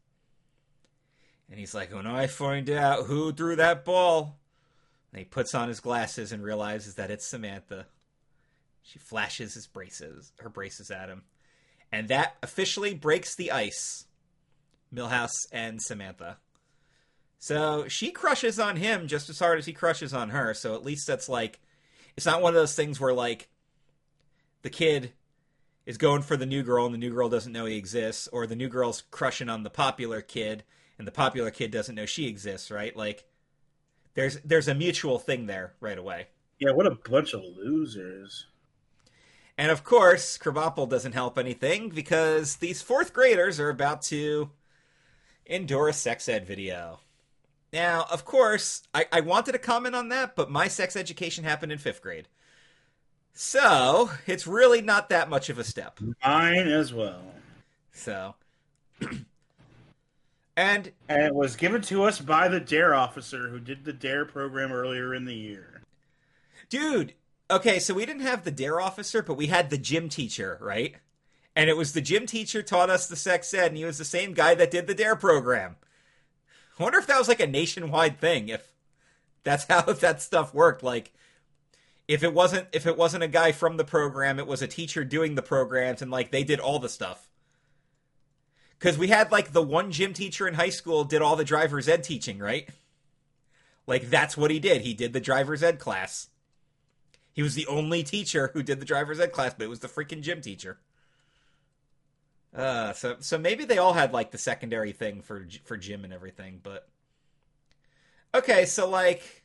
And 1.50 1.59
he's 1.59 1.75
like, 1.75 1.92
when 1.92 2.06
I 2.06 2.28
find 2.28 2.71
out 2.71 3.06
who 3.06 3.33
threw 3.33 3.56
that 3.56 3.85
ball. 3.85 4.37
And 5.11 5.18
he 5.18 5.25
puts 5.25 5.56
on 5.56 5.66
his 5.66 5.80
glasses 5.80 6.30
and 6.30 6.40
realizes 6.40 6.95
that 6.95 7.11
it's 7.11 7.26
Samantha. 7.26 7.87
She 8.83 9.00
flashes 9.00 9.54
his 9.54 9.66
braces, 9.66 10.33
her 10.38 10.49
braces 10.49 10.88
at 10.92 11.09
him. 11.09 11.25
And 11.90 12.06
that 12.09 12.37
officially 12.45 12.95
breaks 12.95 13.35
the 13.35 13.50
ice. 13.50 14.04
Milhouse 14.95 15.49
and 15.50 15.83
Samantha. 15.83 16.37
So 17.38 17.87
she 17.88 18.11
crushes 18.11 18.59
on 18.59 18.76
him 18.76 19.07
just 19.07 19.28
as 19.28 19.38
hard 19.38 19.59
as 19.59 19.66
he 19.66 19.73
crushes 19.73 20.14
on 20.14 20.31
her. 20.31 20.55
So 20.55 20.75
at 20.75 20.85
least 20.85 21.07
that's 21.07 21.28
like, 21.28 21.61
it's 22.16 22.26
not 22.26 22.43
one 22.43 22.50
of 22.50 22.61
those 22.61 22.75
things 22.75 22.99
where 22.99 23.12
like 23.12 23.49
the 24.62 24.71
kid 24.71 25.12
is 25.85 25.99
going 25.99 26.23
for 26.23 26.37
the 26.37 26.47
new 26.47 26.62
girl 26.62 26.87
and 26.87 26.95
the 26.95 26.99
new 26.99 27.12
girl 27.12 27.28
doesn't 27.28 27.52
know 27.52 27.66
he 27.66 27.76
exists, 27.76 28.26
or 28.33 28.47
the 28.47 28.57
new 28.57 28.69
girl's 28.69 29.02
crushing 29.11 29.49
on 29.49 29.62
the 29.62 29.71
popular 29.71 30.21
kid 30.21 30.64
and 30.99 31.07
the 31.07 31.12
popular 31.12 31.50
kid 31.50 31.71
doesn't 31.71 31.95
know 31.95 32.07
she 32.07 32.26
exists, 32.26 32.71
right? 32.71 32.97
Like 32.97 33.25
there's 34.14 34.40
there's 34.45 34.69
a 34.69 34.75
mutual 34.75 35.19
thing 35.19 35.47
there 35.47 35.75
right 35.81 35.99
away. 35.99 36.28
Yeah, 36.59 36.73
what 36.73 36.87
a 36.87 36.99
bunch 37.09 37.35
of 37.35 37.43
losers. 37.43 38.47
And 39.59 39.71
of 39.71 39.85
course, 39.85 40.37
Krabappel 40.38 40.88
doesn't 40.88 41.12
help 41.12 41.38
anything 41.38 41.90
because 41.90 42.57
these 42.57 42.83
fourth 42.83 43.12
graders 43.12 43.61
are 43.61 43.71
about 43.71 44.02
to 44.02 44.50
endure 45.47 45.88
a 45.88 45.93
sex 45.93 46.28
ed 46.28 46.47
video. 46.47 47.00
Now, 47.76 48.06
of 48.11 48.25
course, 48.25 48.85
I, 48.95 49.04
I 49.12 49.21
wanted 49.21 49.52
to 49.52 49.59
comment 49.59 49.95
on 49.95 50.09
that, 50.09 50.35
but 50.35 50.50
my 50.50 50.66
sex 50.66 50.97
education 50.97 51.45
happened 51.45 51.73
in 51.73 51.76
fifth 51.76 52.00
grade. 52.00 52.26
So, 53.35 54.09
it's 54.26 54.47
really 54.47 54.80
not 54.80 55.11
that 55.11 55.28
much 55.28 55.50
of 55.50 55.59
a 55.59 55.64
step. 55.64 56.00
Mine 56.25 56.68
as 56.68 56.95
well. 56.95 57.21
So. 57.92 58.35
and 60.56 60.90
and 61.11 61.23
it 61.23 61.35
was 61.35 61.54
given 61.54 61.83
to 61.83 62.04
us 62.04 62.18
by 62.18 62.49
the 62.49 62.61
dare 62.61 62.95
officer 62.95 63.50
who 63.50 63.61
did 63.61 63.85
the 63.85 63.92
dare 63.92 64.25
program 64.25 64.73
earlier 64.73 65.14
in 65.14 65.26
the 65.26 65.35
year 65.35 65.83
dude 66.71 67.12
okay 67.50 67.78
so 67.78 67.92
we 67.92 68.06
didn't 68.06 68.23
have 68.23 68.42
the 68.42 68.50
dare 68.50 68.80
officer 68.80 69.23
but 69.23 69.37
we 69.37 69.49
had 69.49 69.68
the 69.68 69.76
gym 69.76 70.09
teacher 70.09 70.56
right 70.62 70.95
and 71.54 71.68
it 71.68 71.76
was 71.76 71.92
the 71.92 72.00
gym 72.00 72.25
teacher 72.25 72.62
taught 72.62 72.88
us 72.88 73.06
the 73.06 73.16
sex 73.16 73.52
ed 73.52 73.66
and 73.66 73.76
he 73.76 73.85
was 73.85 73.99
the 73.99 74.04
same 74.04 74.33
guy 74.33 74.54
that 74.54 74.71
did 74.71 74.87
the 74.87 74.95
dare 74.95 75.14
program 75.14 75.76
I 76.78 76.83
wonder 76.83 76.99
if 76.99 77.06
that 77.06 77.18
was 77.18 77.28
like 77.28 77.40
a 77.40 77.47
nationwide 77.47 78.21
thing. 78.21 78.49
If 78.49 78.73
that's 79.45 79.64
how 79.64 79.80
that 79.92 80.21
stuff 80.21 80.52
worked. 80.52 80.83
Like, 80.83 81.12
if 82.09 82.23
it 82.23 82.35
wasn't 82.35 82.68
if 82.73 82.87
it 82.87 82.97
wasn't 82.97 83.25
a 83.25 83.28
guy 83.28 83.52
from 83.52 83.76
the 83.76 83.85
program, 83.85 84.38
it 84.38 84.47
was 84.47 84.62
a 84.62 84.68
teacher 84.68 85.04
doing 85.04 85.35
the 85.35 85.42
programs, 85.42 86.02
and 86.02 86.11
like 86.11 86.30
they 86.30 86.45
did 86.45 86.61
all 86.61 86.78
the 86.78 86.88
stuff. 86.88 87.30
Because 88.78 88.99
we 88.99 89.09
had 89.09 89.33
like 89.33 89.52
the 89.52 89.62
one 89.62 89.90
gym 89.90 90.12
teacher 90.12 90.47
in 90.47 90.54
high 90.54 90.68
school 90.68 91.04
did 91.04 91.23
all 91.23 91.37
the 91.37 91.45
driver's 91.45 91.88
ed 91.88 92.04
teaching, 92.04 92.38
right? 92.38 92.68
Like 93.87 94.11
that's 94.11 94.37
what 94.37 94.50
he 94.50 94.59
did. 94.59 94.83
He 94.83 94.92
did 94.92 95.12
the 95.12 95.21
driver's 95.21 95.62
ed 95.62 95.78
class. 95.78 96.28
He 97.33 97.42
was 97.42 97.54
the 97.54 97.66
only 97.66 98.02
teacher 98.02 98.50
who 98.52 98.62
did 98.62 98.80
the 98.80 98.87
driver's 98.87 99.21
ed 99.21 99.33
class, 99.33 99.54
but 99.54 99.64
it 99.64 99.71
was 99.71 99.80
the 99.80 99.88
freaking 99.88 100.23
gym 100.23 100.40
teacher. 100.40 100.78
Uh, 102.55 102.93
so 102.93 103.17
so 103.21 103.38
maybe 103.38 103.65
they 103.65 103.79
all 103.79 103.93
had 103.93 104.12
like 104.12 104.31
the 104.31 104.38
secondary 104.38 104.93
thing 104.93 105.21
for 105.21 105.47
for 105.65 105.76
gym 105.76 106.05
and 106.05 106.12
everything, 106.12 106.61
but 106.62 106.88
okay. 108.35 108.65
So 108.65 108.88
like, 108.88 109.45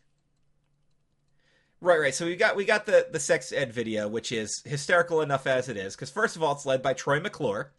right, 1.82 2.00
right. 2.00 2.16
So 2.16 2.26
we 2.26 2.36
got 2.36 2.56
we 2.56 2.66
got 2.66 2.86
the 2.86 3.08
the 3.12 3.20
sex 3.20 3.52
ed 3.52 3.74
video, 3.74 4.08
which 4.08 4.32
is 4.32 4.62
hysterical 4.66 5.22
enough 5.22 5.46
as 5.46 5.68
it 5.68 5.78
is, 5.78 5.96
because 5.96 6.10
first 6.10 6.36
of 6.36 6.44
all, 6.44 6.54
it's 6.54 6.66
led 6.66 6.82
by 6.82 6.94
Troy 6.94 7.20
McClure, 7.20 7.72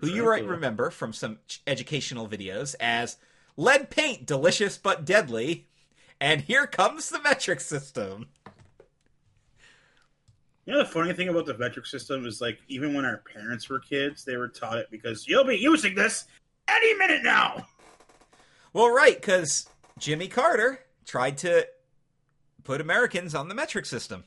who 0.00 0.08
you 0.08 0.24
might 0.24 0.46
remember 0.46 0.90
from 0.90 1.12
some 1.12 1.38
educational 1.66 2.26
videos 2.26 2.74
as 2.80 3.16
lead 3.56 3.90
paint, 3.90 4.24
delicious 4.24 4.78
but 4.78 5.04
deadly, 5.04 5.66
and 6.20 6.42
here 6.42 6.66
comes 6.66 7.10
the 7.10 7.20
metric 7.20 7.60
system. 7.60 8.28
You 10.68 10.74
know 10.74 10.80
the 10.80 10.90
funny 10.90 11.14
thing 11.14 11.30
about 11.30 11.46
the 11.46 11.56
metric 11.56 11.86
system 11.86 12.26
is 12.26 12.42
like 12.42 12.58
even 12.68 12.92
when 12.92 13.06
our 13.06 13.22
parents 13.32 13.70
were 13.70 13.80
kids, 13.80 14.22
they 14.22 14.36
were 14.36 14.48
taught 14.48 14.76
it 14.76 14.88
because 14.90 15.26
you'll 15.26 15.46
be 15.46 15.56
using 15.56 15.94
this 15.94 16.26
any 16.68 16.92
minute 16.92 17.22
now. 17.24 17.66
Well, 18.74 18.90
right, 18.90 19.18
because 19.18 19.66
Jimmy 19.98 20.28
Carter 20.28 20.80
tried 21.06 21.38
to 21.38 21.66
put 22.64 22.82
Americans 22.82 23.34
on 23.34 23.48
the 23.48 23.54
metric 23.54 23.86
system, 23.86 24.24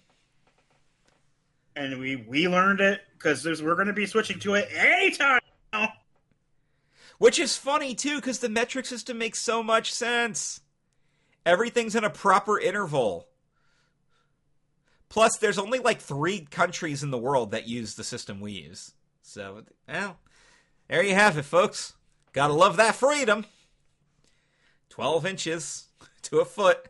and 1.75 1.99
we 1.99 2.15
we 2.15 2.47
learned 2.47 2.79
it 2.79 3.01
because 3.13 3.45
we're 3.61 3.75
going 3.75 3.85
to 3.85 3.93
be 3.93 4.07
switching 4.07 4.39
to 4.39 4.55
it 4.55 4.67
anytime 4.75 5.41
now. 5.71 5.93
Which 7.19 7.37
is 7.37 7.55
funny 7.55 7.93
too, 7.93 8.15
because 8.15 8.39
the 8.39 8.49
metric 8.49 8.87
system 8.87 9.19
makes 9.19 9.37
so 9.37 9.61
much 9.61 9.93
sense. 9.93 10.61
Everything's 11.45 11.95
in 11.95 12.03
a 12.03 12.09
proper 12.09 12.59
interval. 12.59 13.27
Plus, 15.11 15.35
there's 15.35 15.59
only 15.59 15.79
like 15.79 15.99
three 15.99 16.39
countries 16.39 17.03
in 17.03 17.11
the 17.11 17.17
world 17.17 17.51
that 17.51 17.67
use 17.67 17.95
the 17.95 18.03
system 18.03 18.39
we 18.39 18.53
use. 18.53 18.93
So, 19.21 19.63
well, 19.85 20.15
there 20.87 21.03
you 21.03 21.13
have 21.13 21.37
it, 21.37 21.43
folks. 21.43 21.95
Gotta 22.31 22.53
love 22.53 22.77
that 22.77 22.95
freedom. 22.95 23.45
12 24.87 25.25
inches 25.25 25.87
to 26.21 26.39
a 26.39 26.45
foot, 26.45 26.87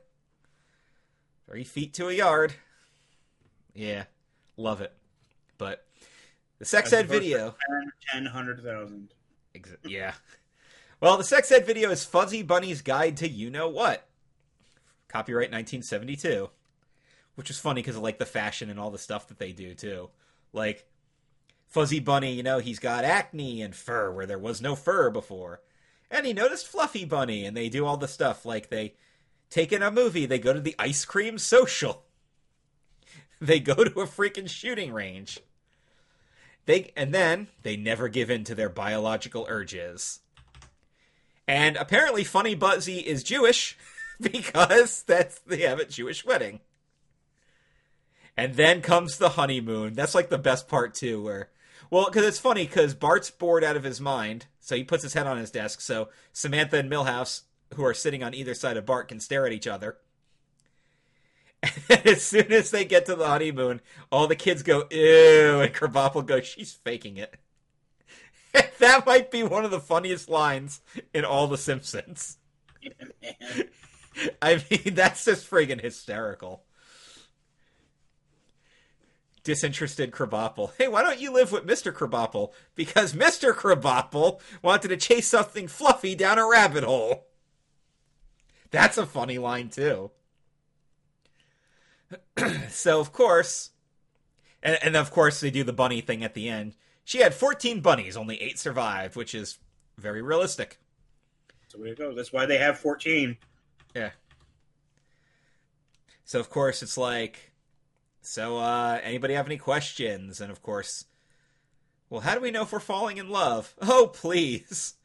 three 1.48 1.64
feet 1.64 1.96
to 1.96 2.10
a 2.10 2.14
yard. 2.14 2.54
Yeah, 3.74 4.04
love 4.56 4.82
it. 4.82 4.94
But 5.58 5.84
the 6.60 6.66
sex 6.66 6.94
ed 6.94 7.08
video. 7.08 7.56
10, 8.14 8.26
100,000. 8.26 9.10
Yeah. 9.84 10.14
Well, 11.00 11.18
the 11.18 11.24
sex 11.24 11.52
ed 11.52 11.66
video 11.66 11.90
is 11.90 12.06
Fuzzy 12.06 12.44
Bunny's 12.44 12.84
Guide 12.84 13.18
to 13.18 13.28
You 13.28 13.50
Know 13.50 13.68
What. 13.68 14.08
Copyright 15.08 15.52
1972 15.52 16.52
which 17.36 17.50
is 17.50 17.60
funny 17.60 17.82
because 17.82 17.96
of 17.96 18.04
like 18.04 18.20
the 18.20 18.26
fashion 18.26 18.70
and 18.70 18.80
all 18.80 18.92
the 18.92 18.98
stuff 18.98 19.28
that 19.28 19.40
they 19.40 19.52
do 19.52 19.74
too. 19.74 20.10
Like 20.54 20.86
Fuzzy 21.68 22.00
Bunny, 22.00 22.34
you 22.34 22.44
know, 22.44 22.60
he's 22.60 22.80
got 22.80 23.06
acne 23.06 23.62
and 23.62 23.74
fur 23.74 24.12
where 24.12 24.26
there 24.26 24.38
was 24.38 24.62
no 24.62 24.76
fur 24.76 25.10
before. 25.10 25.62
And 26.12 26.26
he 26.26 26.34
noticed 26.34 26.68
Fluffy 26.68 27.06
Bunny, 27.06 27.46
and 27.46 27.56
they 27.56 27.70
do 27.70 27.86
all 27.86 27.96
the 27.96 28.10
stuff 28.10 28.46
like 28.46 28.70
they 28.70 28.96
take 29.50 29.72
in 29.72 29.82
a 29.82 29.90
movie, 29.90 30.26
they 30.26 30.40
go 30.40 30.52
to 30.52 30.60
the 30.60 30.76
ice 30.78 31.06
cream 31.06 31.38
social. 31.38 32.04
They 33.44 33.60
go 33.60 33.74
to 33.74 34.02
a 34.02 34.06
freaking 34.06 34.48
shooting 34.48 34.94
range. 34.94 35.40
They 36.68 36.92
and 36.96 37.12
then 37.12 37.48
they 37.64 37.76
never 37.76 38.08
give 38.08 38.30
in 38.30 38.44
to 38.44 38.54
their 38.54 38.70
biological 38.70 39.48
urges. 39.50 40.20
And 41.48 41.76
apparently 41.76 42.24
Funny 42.24 42.54
Buzzy 42.54 43.00
is 43.00 43.24
Jewish 43.24 43.80
because 44.22 45.02
that's 45.02 45.40
they 45.40 45.62
have 45.62 45.80
a 45.80 45.86
Jewish 45.86 46.24
wedding. 46.24 46.60
And 48.38 48.56
then 48.56 48.82
comes 48.82 49.18
the 49.18 49.30
honeymoon. 49.30 49.94
That's 49.94 50.16
like 50.16 50.30
the 50.30 50.38
best 50.38 50.68
part 50.68 50.94
too, 50.94 51.22
where 51.22 51.50
well, 51.92 52.06
because 52.06 52.26
it's 52.26 52.40
funny 52.40 52.66
because 52.66 52.96
Bart's 52.96 53.30
bored 53.30 53.66
out 53.66 53.76
of 53.76 53.84
his 53.84 54.00
mind, 54.00 54.46
so 54.62 54.76
he 54.78 54.84
puts 54.84 55.04
his 55.04 55.14
head 55.14 55.28
on 55.28 55.38
his 55.38 55.52
desk. 55.52 55.82
So 55.82 56.08
Samantha 56.32 56.78
and 56.78 56.90
Milhouse, 56.90 57.42
who 57.76 57.84
are 57.84 57.94
sitting 57.94 58.24
on 58.24 58.34
either 58.34 58.54
side 58.54 58.78
of 58.78 58.86
Bart, 58.86 59.10
can 59.10 59.20
stare 59.20 59.46
at 59.46 59.52
each 59.52 59.68
other. 59.68 59.98
And 61.62 61.72
as 62.08 62.24
soon 62.24 62.52
as 62.54 62.72
they 62.72 62.86
get 62.86 63.06
to 63.08 63.16
the 63.16 63.28
honeymoon, 63.28 63.82
all 64.10 64.28
the 64.28 64.38
kids 64.38 64.64
go 64.64 64.88
ew, 64.90 65.60
and 65.60 65.74
Krabappel 65.74 66.26
goes, 66.26 66.48
"She's 66.48 66.72
faking 66.72 67.18
it." 67.18 67.36
that 68.80 69.06
might 69.06 69.30
be 69.30 69.44
one 69.44 69.66
of 69.66 69.72
the 69.72 69.80
funniest 69.80 70.30
lines 70.30 70.80
in 71.14 71.26
all 71.26 71.48
The 71.48 71.58
Simpsons. 71.58 72.38
I 74.42 74.64
mean, 74.70 74.96
that's 74.96 75.26
just 75.26 75.50
friggin' 75.50 75.82
hysterical 75.82 76.64
disinterested 79.44 80.12
Krabappel. 80.12 80.72
Hey, 80.78 80.88
why 80.88 81.02
don't 81.02 81.20
you 81.20 81.32
live 81.32 81.52
with 81.52 81.66
Mr. 81.66 81.92
Krabappel? 81.92 82.52
Because 82.76 83.14
Mr. 83.14 83.54
Krabappel 83.54 84.40
wanted 84.62 84.90
to 84.90 84.98
chase 84.98 85.28
something 85.28 85.68
fluffy 85.68 86.16
down 86.16 86.38
a 86.38 86.48
rabbit 86.48 86.84
hole. 86.84 87.28
That's 88.70 88.98
a 88.98 89.06
funny 89.06 89.38
line, 89.38 89.70
too. 89.70 90.12
so, 92.70 93.00
of 93.00 93.12
course, 93.12 93.72
and, 94.64 94.78
and 94.82 94.96
of 94.96 95.12
course, 95.12 95.40
they 95.40 95.52
do 95.52 95.64
the 95.64 95.74
bunny 95.74 96.02
thing 96.02 96.24
at 96.24 96.34
the 96.34 96.50
end. 96.50 96.76
She 97.04 97.20
had 97.20 97.34
14 97.34 97.82
bunnies, 97.82 98.16
only 98.16 98.42
8 98.42 98.60
survived, 98.60 99.16
which 99.16 99.34
is 99.34 99.58
very 99.98 100.22
realistic. 100.22 100.80
So, 101.68 101.80
there 101.80 101.88
you 101.88 101.96
go. 101.96 102.14
That's 102.14 102.32
why 102.32 102.46
they 102.46 102.58
have 102.58 102.78
14. 102.80 103.38
Yeah. 103.96 104.12
So, 106.24 106.40
of 106.40 106.50
course, 106.50 106.82
it's 106.82 106.98
like 106.98 107.51
so, 108.22 108.58
uh, 108.58 109.00
anybody 109.04 109.34
have 109.34 109.48
any 109.48 109.58
questions? 109.58 110.40
And 110.40 110.52
of 110.52 110.62
course, 110.62 111.06
well, 112.10 112.22
how 112.22 112.36
do 112.36 112.42
we 112.42 112.52
know 112.52 112.64
if 112.64 112.72
we're 112.72 112.80
falling 112.80 113.18
in 113.18 113.30
love? 113.30 113.74
Oh, 113.82 114.12
please. 114.14 114.96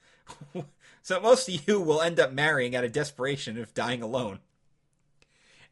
so, 1.02 1.20
most 1.20 1.48
of 1.48 1.66
you 1.66 1.80
will 1.80 2.02
end 2.02 2.20
up 2.20 2.32
marrying 2.32 2.76
out 2.76 2.84
of 2.84 2.92
desperation 2.92 3.56
if 3.56 3.72
dying 3.72 4.02
alone. 4.02 4.40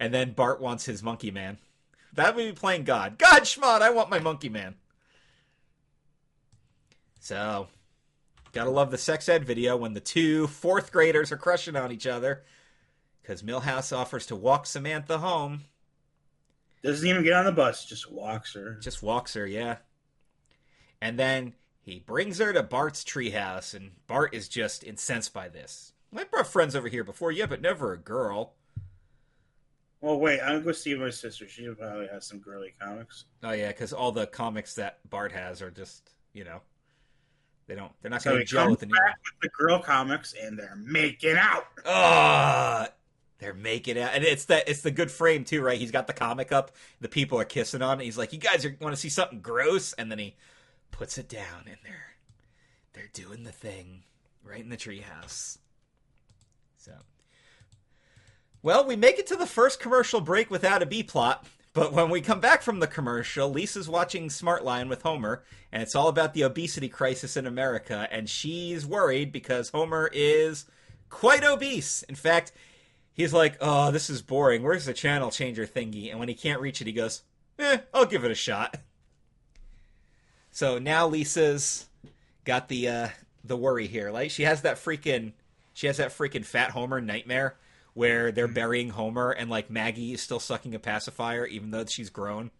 And 0.00 0.12
then 0.12 0.32
Bart 0.32 0.60
wants 0.60 0.86
his 0.86 1.02
monkey 1.02 1.30
man. 1.30 1.58
That 2.14 2.36
would 2.36 2.44
be 2.44 2.52
playing 2.52 2.84
God. 2.84 3.18
God, 3.18 3.42
Schmott, 3.42 3.82
I 3.82 3.90
want 3.90 4.10
my 4.10 4.20
monkey 4.20 4.48
man. 4.48 4.76
So, 7.20 7.68
gotta 8.52 8.70
love 8.70 8.90
the 8.90 8.98
sex 8.98 9.28
ed 9.28 9.44
video 9.44 9.76
when 9.76 9.94
the 9.94 10.00
two 10.00 10.46
fourth 10.46 10.92
graders 10.92 11.32
are 11.32 11.36
crushing 11.36 11.76
on 11.76 11.90
each 11.90 12.06
other. 12.06 12.44
Because 13.20 13.42
Milhouse 13.42 13.96
offers 13.96 14.26
to 14.26 14.36
walk 14.36 14.66
Samantha 14.66 15.18
home. 15.18 15.62
Doesn't 16.84 17.08
even 17.08 17.24
get 17.24 17.32
on 17.32 17.46
the 17.46 17.52
bus, 17.52 17.86
just 17.86 18.12
walks 18.12 18.54
her. 18.54 18.74
Just 18.74 19.02
walks 19.02 19.32
her, 19.34 19.46
yeah. 19.46 19.78
And 21.00 21.18
then 21.18 21.54
He 21.80 21.98
brings 21.98 22.38
her 22.38 22.52
to 22.52 22.62
Bart's 22.62 23.02
treehouse, 23.02 23.74
and 23.74 23.92
Bart 24.06 24.34
is 24.34 24.48
just 24.48 24.84
incensed 24.84 25.32
by 25.32 25.48
this. 25.48 25.94
I 26.14 26.24
brought 26.24 26.46
friends 26.46 26.76
over 26.76 26.88
here 26.88 27.02
before, 27.02 27.32
yeah, 27.32 27.46
but 27.46 27.62
never 27.62 27.92
a 27.92 27.98
girl. 27.98 28.52
Well, 30.00 30.20
wait, 30.20 30.40
I'm 30.40 30.62
going 30.62 30.74
to 30.74 30.74
see 30.74 30.94
my 30.94 31.08
sister. 31.08 31.48
She 31.48 31.66
probably 31.68 32.06
has 32.08 32.26
some 32.26 32.38
girly 32.38 32.74
comics. 32.78 33.24
Oh 33.42 33.52
yeah, 33.52 33.68
because 33.68 33.94
all 33.94 34.12
the 34.12 34.26
comics 34.26 34.74
that 34.74 34.98
Bart 35.08 35.32
has 35.32 35.62
are 35.62 35.70
just, 35.70 36.10
you 36.34 36.44
know, 36.44 36.60
they 37.66 37.74
don't. 37.74 37.92
They're 38.02 38.10
not 38.10 38.20
so 38.20 38.32
going 38.32 38.42
to 38.42 38.46
gel 38.46 38.68
with 38.70 38.80
the 38.80 38.86
new. 38.86 38.92
With 38.92 39.40
the 39.40 39.48
girl 39.48 39.78
comics, 39.78 40.34
and 40.34 40.58
they're 40.58 40.76
making 40.76 41.36
out. 41.36 41.64
Ah, 41.86 42.88
they're 43.38 43.54
making 43.54 43.98
out, 43.98 44.12
and 44.14 44.24
it's 44.24 44.46
that 44.46 44.68
it's 44.68 44.82
the 44.82 44.90
good 44.90 45.10
frame 45.10 45.44
too, 45.44 45.62
right? 45.62 45.78
He's 45.78 45.90
got 45.90 46.06
the 46.06 46.12
comic 46.12 46.52
up, 46.52 46.72
the 47.00 47.08
people 47.08 47.38
are 47.38 47.44
kissing 47.44 47.82
on 47.82 48.00
it. 48.00 48.04
He's 48.04 48.18
like, 48.18 48.32
"You 48.32 48.38
guys 48.38 48.64
are 48.64 48.76
want 48.80 48.94
to 48.94 49.00
see 49.00 49.08
something 49.08 49.40
gross?" 49.40 49.92
And 49.94 50.10
then 50.10 50.18
he 50.18 50.36
puts 50.90 51.18
it 51.18 51.28
down, 51.28 51.64
and 51.66 51.78
they're 51.84 52.16
they're 52.92 53.10
doing 53.12 53.44
the 53.44 53.52
thing 53.52 54.04
right 54.42 54.60
in 54.60 54.68
the 54.68 54.76
treehouse. 54.76 55.58
So, 56.76 56.92
well, 58.62 58.86
we 58.86 58.96
make 58.96 59.18
it 59.18 59.26
to 59.28 59.36
the 59.36 59.46
first 59.46 59.80
commercial 59.80 60.20
break 60.20 60.50
without 60.50 60.82
a 60.82 60.86
B 60.86 61.02
plot. 61.02 61.46
But 61.72 61.92
when 61.92 62.08
we 62.08 62.20
come 62.20 62.38
back 62.38 62.62
from 62.62 62.78
the 62.78 62.86
commercial, 62.86 63.50
Lisa's 63.50 63.88
watching 63.88 64.28
Smartline 64.28 64.88
with 64.88 65.02
Homer, 65.02 65.42
and 65.72 65.82
it's 65.82 65.96
all 65.96 66.06
about 66.06 66.32
the 66.32 66.42
obesity 66.42 66.88
crisis 66.88 67.36
in 67.36 67.48
America, 67.48 68.06
and 68.12 68.30
she's 68.30 68.86
worried 68.86 69.32
because 69.32 69.70
Homer 69.70 70.08
is 70.12 70.66
quite 71.10 71.42
obese. 71.42 72.04
In 72.04 72.14
fact, 72.14 72.52
he's 73.14 73.32
like, 73.32 73.56
"Oh, 73.60 73.90
this 73.90 74.10
is 74.10 74.20
boring. 74.20 74.62
Where's 74.62 74.84
the 74.84 74.92
channel 74.92 75.30
changer 75.30 75.66
thingy?" 75.66 76.10
And 76.10 76.18
when 76.18 76.28
he 76.28 76.34
can't 76.34 76.60
reach 76.60 76.80
it, 76.80 76.86
he 76.86 76.92
goes, 76.92 77.22
"Eh, 77.58 77.78
I'll 77.94 78.04
give 78.04 78.24
it 78.24 78.30
a 78.30 78.36
shot." 78.36 78.76
So 80.50 80.78
now 80.78 81.08
Lisa's 81.08 81.88
got 82.44 82.68
the 82.68 82.88
uh, 82.88 83.08
the 83.42 83.56
worry 83.56 83.88
here. 83.88 84.12
Like 84.12 84.30
she 84.30 84.44
has 84.44 84.62
that 84.62 84.76
freaking 84.76 85.32
she 85.72 85.88
has 85.88 85.96
that 85.96 86.10
freaking 86.10 86.44
fat 86.44 86.70
Homer 86.70 87.00
nightmare 87.00 87.56
where 87.92 88.30
they're 88.30 88.46
mm-hmm. 88.46 88.54
burying 88.54 88.88
Homer 88.90 89.32
and 89.32 89.50
like 89.50 89.68
Maggie 89.68 90.12
is 90.12 90.22
still 90.22 90.38
sucking 90.38 90.72
a 90.72 90.78
pacifier 90.78 91.44
even 91.44 91.72
though 91.72 91.84
she's 91.86 92.08
grown. 92.08 92.52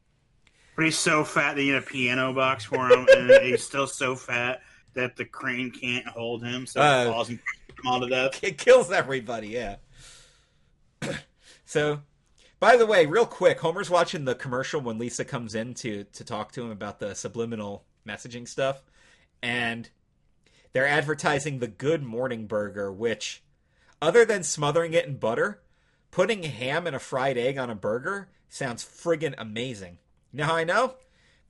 But 0.77 0.87
he's 0.87 0.99
so 0.99 1.23
fat 1.23 1.55
they 1.55 1.67
need 1.67 1.77
a 1.77 1.83
piano 1.83 2.33
box 2.33 2.65
for 2.65 2.89
him, 2.89 3.07
and 3.17 3.31
he's 3.45 3.63
still 3.63 3.87
so 3.87 4.17
fat 4.17 4.61
that 4.95 5.17
the 5.17 5.25
crane 5.25 5.71
can't 5.71 6.07
hold 6.07 6.43
him, 6.45 6.67
so 6.67 6.81
uh, 6.81 7.13
falls 7.13 7.29
and 7.29 7.39
him 7.69 7.87
all 7.87 8.01
to 8.01 8.09
death. 8.09 8.41
It 8.43 8.59
kills 8.59 8.91
everybody, 8.91 9.49
yeah. 9.49 9.77
so, 11.65 12.01
by 12.61 12.77
the 12.77 12.87
way, 12.87 13.07
real 13.07 13.27
quick, 13.27 13.61
Homer's 13.61 13.91
watching 13.91 14.25
the 14.25 14.35
commercial 14.35 14.81
when 14.81 14.99
Lisa 14.99 15.25
comes 15.25 15.55
in 15.55 15.75
to 15.75 16.05
to 16.05 16.25
talk 16.25 16.53
to 16.53 16.63
him 16.63 16.71
about 16.71 16.99
the 17.01 17.15
subliminal 17.15 17.85
messaging 18.07 18.47
stuff, 18.47 18.83
and 19.43 19.91
they're 20.73 20.87
advertising 20.87 21.59
the 21.59 21.69
Good 21.69 22.03
Morning 22.03 22.47
Burger, 22.47 22.93
which 22.93 23.43
other 24.03 24.25
than 24.25 24.43
smothering 24.43 24.93
it 24.93 25.07
in 25.07 25.17
butter, 25.17 25.63
putting 26.11 26.43
ham 26.43 26.87
and 26.87 26.97
a 26.97 26.99
fried 26.99 27.39
egg 27.39 27.59
on 27.59 27.71
a 27.71 27.75
burger 27.75 28.29
sounds 28.49 28.85
friggin' 28.85 29.35
amazing. 29.39 29.99
How 30.39 30.55
I 30.55 30.65
know? 30.65 30.97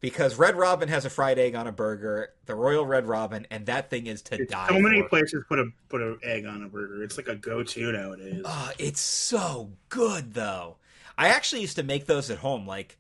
Because 0.04 0.36
Red 0.36 0.54
Robin 0.54 0.90
has 0.90 1.06
a 1.06 1.10
fried 1.10 1.38
egg 1.38 1.54
on 1.54 1.66
a 1.66 1.72
burger, 1.72 2.34
the 2.44 2.54
Royal 2.54 2.84
Red 2.84 3.06
Robin, 3.06 3.46
and 3.50 3.64
that 3.64 3.88
thing 3.88 4.06
is 4.06 4.20
to 4.24 4.34
it's 4.34 4.52
die. 4.52 4.68
So 4.68 4.78
many 4.78 5.00
for. 5.00 5.08
places 5.08 5.44
put 5.48 5.58
a 5.58 5.70
put 5.88 6.02
an 6.02 6.18
egg 6.22 6.44
on 6.44 6.62
a 6.62 6.68
burger. 6.68 7.02
It's 7.02 7.16
like 7.16 7.26
a 7.26 7.34
go 7.34 7.62
to 7.62 7.92
nowadays. 7.92 8.42
Oh, 8.44 8.70
it's 8.78 9.00
so 9.00 9.72
good 9.88 10.34
though. 10.34 10.76
I 11.16 11.28
actually 11.28 11.62
used 11.62 11.76
to 11.76 11.82
make 11.82 12.04
those 12.04 12.28
at 12.28 12.36
home. 12.36 12.66
Like 12.66 12.98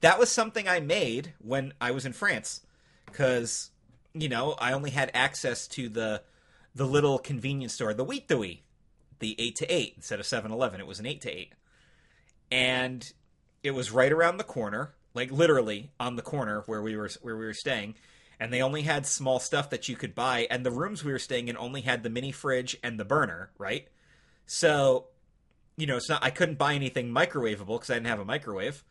that 0.00 0.18
was 0.18 0.30
something 0.30 0.66
I 0.66 0.80
made 0.80 1.34
when 1.40 1.74
I 1.78 1.90
was 1.90 2.06
in 2.06 2.14
France, 2.14 2.62
because 3.04 3.70
you 4.14 4.30
know 4.30 4.54
I 4.58 4.72
only 4.72 4.92
had 4.92 5.10
access 5.12 5.68
to 5.68 5.90
the 5.90 6.22
the 6.74 6.86
little 6.86 7.18
convenience 7.18 7.74
store, 7.74 7.92
the 7.92 8.04
Wheat 8.04 8.28
Dewey, 8.28 8.62
the 9.18 9.36
8 9.38 9.56
to 9.56 9.66
8 9.66 9.92
instead 9.96 10.20
of 10.20 10.26
7-Eleven. 10.26 10.80
It 10.80 10.86
was 10.86 11.00
an 11.00 11.06
8 11.06 11.20
to 11.20 11.30
8. 11.30 11.52
And 12.50 13.12
it 13.62 13.72
was 13.72 13.90
right 13.90 14.12
around 14.12 14.38
the 14.38 14.44
corner, 14.44 14.94
like 15.14 15.30
literally 15.30 15.90
on 15.98 16.16
the 16.16 16.22
corner 16.22 16.62
where 16.66 16.82
we 16.82 16.96
were 16.96 17.10
where 17.22 17.36
we 17.36 17.44
were 17.46 17.54
staying. 17.54 17.94
And 18.38 18.52
they 18.52 18.62
only 18.62 18.82
had 18.82 19.06
small 19.06 19.38
stuff 19.38 19.68
that 19.70 19.88
you 19.88 19.96
could 19.96 20.14
buy 20.14 20.46
and 20.50 20.64
the 20.64 20.70
rooms 20.70 21.04
we 21.04 21.12
were 21.12 21.18
staying 21.18 21.48
in 21.48 21.58
only 21.58 21.82
had 21.82 22.02
the 22.02 22.08
mini 22.08 22.32
fridge 22.32 22.76
and 22.82 22.98
the 22.98 23.04
burner, 23.04 23.50
right? 23.58 23.88
So, 24.46 25.08
you 25.76 25.86
know, 25.86 25.96
it's 25.96 26.08
not 26.08 26.24
I 26.24 26.30
couldn't 26.30 26.58
buy 26.58 26.74
anything 26.74 27.10
microwavable 27.10 27.80
cuz 27.80 27.90
I 27.90 27.94
didn't 27.94 28.06
have 28.06 28.20
a 28.20 28.24
microwave. 28.24 28.82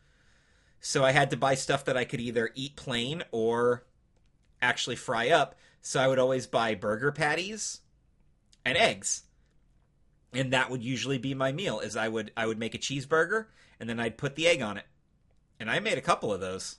So 0.80 1.04
I 1.04 1.12
had 1.12 1.30
to 1.30 1.36
buy 1.36 1.54
stuff 1.56 1.84
that 1.86 1.96
I 1.96 2.04
could 2.04 2.20
either 2.20 2.50
eat 2.54 2.76
plain 2.76 3.24
or 3.32 3.84
actually 4.62 4.96
fry 4.96 5.30
up. 5.30 5.56
So 5.82 6.00
I 6.00 6.08
would 6.08 6.18
always 6.18 6.46
buy 6.46 6.74
burger 6.74 7.12
patties 7.12 7.80
and 8.64 8.78
eggs 8.78 9.24
and 10.32 10.52
that 10.52 10.70
would 10.70 10.82
usually 10.82 11.18
be 11.18 11.34
my 11.34 11.52
meal 11.52 11.80
is 11.80 11.96
i 11.96 12.08
would 12.08 12.30
i 12.36 12.46
would 12.46 12.58
make 12.58 12.74
a 12.74 12.78
cheeseburger 12.78 13.46
and 13.78 13.88
then 13.88 14.00
i'd 14.00 14.18
put 14.18 14.36
the 14.36 14.46
egg 14.46 14.62
on 14.62 14.76
it 14.76 14.84
and 15.60 15.70
i 15.70 15.78
made 15.78 15.96
a 15.96 16.02
couple 16.02 16.32
of 16.32 16.40
those 16.40 16.78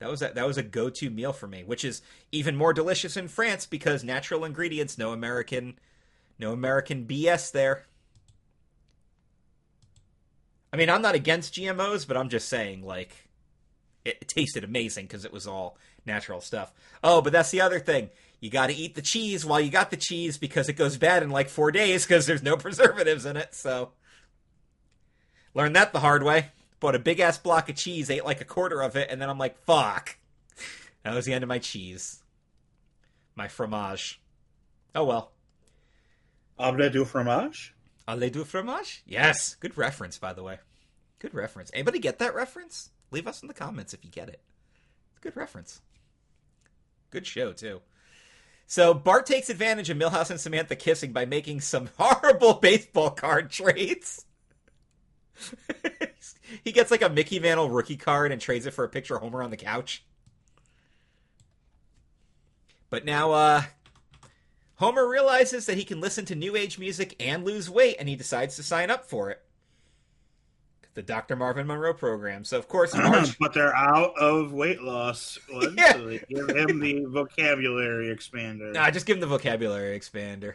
that 0.00 0.10
was 0.10 0.20
a, 0.22 0.32
that 0.34 0.46
was 0.46 0.58
a 0.58 0.62
go-to 0.62 1.08
meal 1.08 1.32
for 1.32 1.46
me 1.46 1.64
which 1.64 1.84
is 1.84 2.02
even 2.30 2.54
more 2.54 2.74
delicious 2.74 3.16
in 3.16 3.28
france 3.28 3.64
because 3.64 4.04
natural 4.04 4.44
ingredients 4.44 4.98
no 4.98 5.12
american 5.12 5.78
no 6.38 6.52
american 6.52 7.06
bs 7.06 7.52
there 7.52 7.86
i 10.72 10.76
mean 10.76 10.90
i'm 10.90 11.02
not 11.02 11.14
against 11.14 11.54
gmos 11.54 12.06
but 12.06 12.16
i'm 12.16 12.28
just 12.28 12.48
saying 12.48 12.82
like 12.84 13.28
it, 14.04 14.18
it 14.20 14.28
tasted 14.28 14.64
amazing 14.64 15.06
because 15.06 15.24
it 15.24 15.32
was 15.32 15.46
all 15.46 15.78
natural 16.04 16.40
stuff 16.40 16.72
oh 17.02 17.22
but 17.22 17.32
that's 17.32 17.50
the 17.50 17.60
other 17.60 17.78
thing 17.78 18.10
you 18.40 18.48
got 18.48 18.68
to 18.68 18.74
eat 18.74 18.94
the 18.94 19.02
cheese 19.02 19.44
while 19.44 19.60
you 19.60 19.70
got 19.70 19.90
the 19.90 19.96
cheese 19.98 20.38
because 20.38 20.68
it 20.68 20.72
goes 20.72 20.96
bad 20.96 21.22
in 21.22 21.30
like 21.30 21.50
four 21.50 21.70
days 21.70 22.06
because 22.06 22.26
there's 22.26 22.42
no 22.42 22.56
preservatives 22.56 23.26
in 23.26 23.36
it. 23.36 23.54
So, 23.54 23.90
learned 25.54 25.76
that 25.76 25.92
the 25.92 26.00
hard 26.00 26.22
way. 26.22 26.48
Bought 26.80 26.94
a 26.94 26.98
big 26.98 27.20
ass 27.20 27.38
block 27.38 27.68
of 27.68 27.76
cheese, 27.76 28.10
ate 28.10 28.24
like 28.24 28.40
a 28.40 28.44
quarter 28.44 28.82
of 28.82 28.96
it, 28.96 29.08
and 29.10 29.20
then 29.20 29.28
I'm 29.28 29.38
like, 29.38 29.58
fuck. 29.64 30.16
That 31.04 31.14
was 31.14 31.26
the 31.26 31.32
end 31.32 31.44
of 31.44 31.48
my 31.48 31.58
cheese. 31.58 32.22
My 33.36 33.48
fromage. 33.48 34.20
Oh 34.94 35.04
well. 35.04 35.32
Omelette 36.58 36.92
du 36.92 37.04
fromage? 37.04 37.74
Omelette 38.08 38.32
du 38.32 38.44
fromage? 38.44 39.02
Yes. 39.06 39.54
Good 39.60 39.78
reference, 39.78 40.18
by 40.18 40.32
the 40.32 40.42
way. 40.42 40.58
Good 41.18 41.34
reference. 41.34 41.70
Anybody 41.72 41.98
get 41.98 42.18
that 42.18 42.34
reference? 42.34 42.90
Leave 43.10 43.26
us 43.26 43.42
in 43.42 43.48
the 43.48 43.54
comments 43.54 43.94
if 43.94 44.04
you 44.04 44.10
get 44.10 44.28
it. 44.28 44.40
Good 45.20 45.36
reference. 45.36 45.80
Good 47.10 47.26
show, 47.26 47.52
too. 47.52 47.80
So 48.66 48.94
Bart 48.94 49.26
takes 49.26 49.50
advantage 49.50 49.90
of 49.90 49.96
Milhouse 49.96 50.30
and 50.30 50.40
Samantha 50.40 50.76
kissing 50.76 51.12
by 51.12 51.24
making 51.24 51.60
some 51.60 51.90
horrible 51.98 52.54
baseball 52.54 53.10
card 53.10 53.50
trades. 53.50 54.24
he 56.64 56.72
gets 56.72 56.90
like 56.90 57.02
a 57.02 57.08
Mickey 57.08 57.38
Mantle 57.38 57.70
rookie 57.70 57.96
card 57.96 58.32
and 58.32 58.40
trades 58.40 58.66
it 58.66 58.72
for 58.72 58.84
a 58.84 58.88
picture 58.88 59.16
of 59.16 59.22
Homer 59.22 59.42
on 59.42 59.50
the 59.50 59.56
couch. 59.56 60.04
But 62.88 63.04
now 63.04 63.32
uh 63.32 63.62
Homer 64.76 65.06
realizes 65.08 65.66
that 65.66 65.76
he 65.76 65.84
can 65.84 66.00
listen 66.00 66.24
to 66.26 66.34
new 66.34 66.56
age 66.56 66.78
music 66.78 67.14
and 67.20 67.44
lose 67.44 67.68
weight 67.68 67.96
and 67.98 68.08
he 68.08 68.16
decides 68.16 68.56
to 68.56 68.62
sign 68.62 68.90
up 68.90 69.04
for 69.04 69.30
it 69.30 69.42
the 70.94 71.02
Dr. 71.02 71.36
Marvin 71.36 71.66
Monroe 71.66 71.94
program. 71.94 72.44
So 72.44 72.58
of 72.58 72.68
course, 72.68 72.94
Marge... 72.96 73.38
but 73.38 73.52
they're 73.52 73.74
out 73.74 74.18
of 74.18 74.52
weight 74.52 74.82
loss. 74.82 75.38
One, 75.48 75.74
yeah. 75.76 75.92
So 75.92 76.06
they 76.06 76.18
give 76.28 76.48
him 76.48 76.80
the 76.80 77.04
vocabulary 77.06 78.14
expander. 78.14 78.72
Nah, 78.72 78.90
just 78.90 79.06
give 79.06 79.16
him 79.16 79.20
the 79.20 79.26
vocabulary 79.26 79.98
expander. 79.98 80.54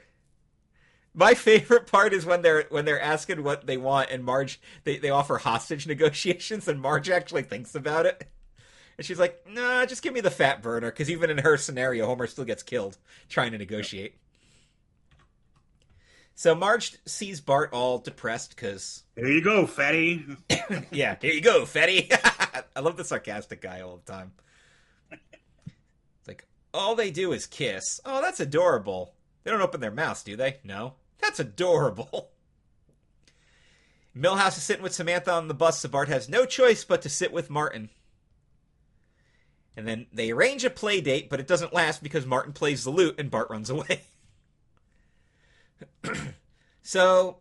My 1.18 1.34
favorite 1.34 1.88
part 1.88 2.14
is 2.14 2.26
when 2.26 2.42
they're 2.42 2.66
when 2.70 2.84
they're 2.84 3.02
asking 3.02 3.42
what 3.42 3.66
they 3.66 3.78
want, 3.78 4.12
and 4.12 4.24
Marge 4.24 4.60
they, 4.84 4.98
they 4.98 5.10
offer 5.10 5.38
hostage 5.38 5.88
negotiations, 5.88 6.68
and 6.68 6.82
Marge 6.82 7.10
actually 7.10 7.44
thinks 7.44 7.74
about 7.74 8.06
it, 8.06 8.28
and 8.98 9.06
she's 9.06 9.20
like, 9.20 9.42
"Nah, 9.50 9.86
just 9.86 10.02
give 10.02 10.14
me 10.14 10.20
the 10.20 10.30
fat 10.30 10.62
burner," 10.62 10.92
because 10.92 11.10
even 11.10 11.30
in 11.30 11.38
her 11.38 11.56
scenario, 11.56 12.06
Homer 12.06 12.28
still 12.28 12.44
gets 12.44 12.64
killed 12.64 12.98
trying 13.30 13.54
to 13.54 13.58
negotiate. 13.58 14.18
So 16.38 16.54
Marge 16.54 16.98
sees 17.06 17.40
Bart 17.40 17.70
all 17.72 18.00
depressed 18.00 18.50
because. 18.50 19.04
Here 19.16 19.28
you 19.28 19.42
go, 19.42 19.66
fatty. 19.66 20.26
yeah, 20.92 21.16
here 21.22 21.34
you 21.34 21.40
go, 21.40 21.66
fatty. 21.66 22.10
I 22.76 22.82
love 22.82 22.98
the 22.98 23.06
sarcastic 23.06 23.62
guy 23.62 23.80
all 23.80 24.02
the 24.06 24.12
time. 24.12 24.34
It's 25.12 26.28
like, 26.28 26.46
all 26.74 26.96
they 26.96 27.10
do 27.10 27.32
is 27.32 27.48
kiss. 27.48 28.02
Oh, 28.04 28.22
that's 28.22 28.42
adorable. 28.42 29.14
They 29.46 29.52
don't 29.52 29.62
open 29.62 29.80
their 29.80 29.92
mouths, 29.92 30.24
do 30.24 30.36
they? 30.36 30.58
No. 30.66 30.96
That's 31.22 31.40
adorable. 31.40 32.30
Milhouse 34.16 34.58
is 34.58 34.64
sitting 34.64 34.84
with 34.84 34.94
Samantha 34.94 35.32
on 35.32 35.48
the 35.48 35.54
bus, 35.54 35.80
so 35.80 35.90
Bart 35.90 36.08
has 36.08 36.30
no 36.30 36.46
choice 36.46 36.86
but 36.86 37.02
to 37.02 37.10
sit 37.10 37.34
with 37.34 37.50
Martin. 37.50 37.90
And 39.76 39.86
then 39.88 40.08
they 40.14 40.32
arrange 40.32 40.64
a 40.64 40.70
play 40.70 41.02
date, 41.02 41.30
but 41.30 41.42
it 41.42 41.48
doesn't 41.48 41.74
last 41.74 42.02
because 42.02 42.26
Martin 42.26 42.54
plays 42.54 42.86
the 42.86 42.92
lute 42.92 43.16
and 43.20 43.30
Bart 43.30 43.50
runs 43.50 43.70
away. 43.70 44.04
so 46.82 47.40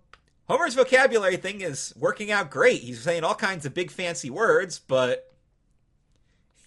Homer's 0.49 0.75
vocabulary 0.75 1.37
thing 1.37 1.61
is 1.61 1.95
working 1.97 2.31
out 2.31 2.51
great. 2.51 2.83
He's 2.83 3.01
saying 3.01 3.25
all 3.25 3.35
kinds 3.35 3.65
of 3.65 3.73
big 3.73 3.91
fancy 3.91 4.31
words, 4.31 4.79
but 4.79 5.33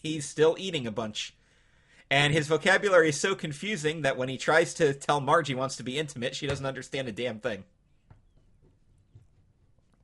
he's 0.01 0.27
still 0.27 0.55
eating 0.57 0.87
a 0.87 0.91
bunch. 0.91 1.36
And 2.09 2.33
his 2.33 2.47
vocabulary 2.47 3.09
is 3.09 3.19
so 3.19 3.35
confusing 3.35 4.03
that 4.03 4.17
when 4.17 4.29
he 4.29 4.37
tries 4.37 4.73
to 4.75 4.93
tell 4.93 5.19
Marge 5.19 5.49
he 5.49 5.55
wants 5.55 5.75
to 5.77 5.83
be 5.83 5.97
intimate, 5.97 6.35
she 6.35 6.47
doesn't 6.47 6.65
understand 6.65 7.07
a 7.07 7.11
damn 7.11 7.39
thing. 7.39 7.65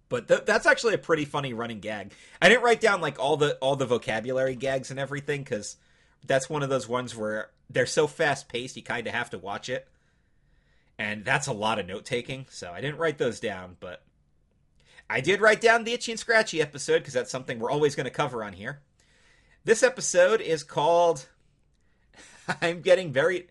But 0.09 0.27
th- 0.27 0.45
that's 0.45 0.65
actually 0.65 0.93
a 0.93 0.99
pretty 0.99 1.25
funny 1.25 1.53
running 1.53 1.79
gag. 1.79 2.13
I 2.41 2.49
didn't 2.49 2.63
write 2.63 2.81
down 2.81 3.01
like 3.01 3.19
all 3.19 3.37
the 3.37 3.55
all 3.55 3.75
the 3.75 3.85
vocabulary 3.85 4.55
gags 4.55 4.91
and 4.91 4.99
everything 4.99 5.43
because 5.43 5.77
that's 6.25 6.49
one 6.49 6.61
of 6.61 6.69
those 6.69 6.87
ones 6.87 7.15
where 7.15 7.49
they're 7.69 7.85
so 7.85 8.05
fast 8.05 8.47
paced 8.47 8.75
you 8.75 8.83
kind 8.83 9.07
of 9.07 9.13
have 9.13 9.29
to 9.31 9.39
watch 9.39 9.69
it, 9.69 9.87
and 10.99 11.25
that's 11.25 11.47
a 11.47 11.53
lot 11.53 11.79
of 11.79 11.87
note 11.87 12.05
taking. 12.05 12.45
So 12.49 12.71
I 12.71 12.81
didn't 12.81 12.99
write 12.99 13.17
those 13.17 13.39
down, 13.39 13.77
but 13.79 14.03
I 15.09 15.21
did 15.21 15.41
write 15.41 15.61
down 15.61 15.83
the 15.83 15.93
Itchy 15.93 16.11
and 16.11 16.19
Scratchy 16.19 16.61
episode 16.61 16.99
because 16.99 17.13
that's 17.13 17.31
something 17.31 17.59
we're 17.59 17.71
always 17.71 17.95
going 17.95 18.05
to 18.05 18.11
cover 18.11 18.43
on 18.43 18.53
here. 18.53 18.81
This 19.63 19.81
episode 19.81 20.41
is 20.41 20.63
called 20.63 21.27
"I'm 22.61 22.81
Getting 22.81 23.11
Buried." 23.11 23.47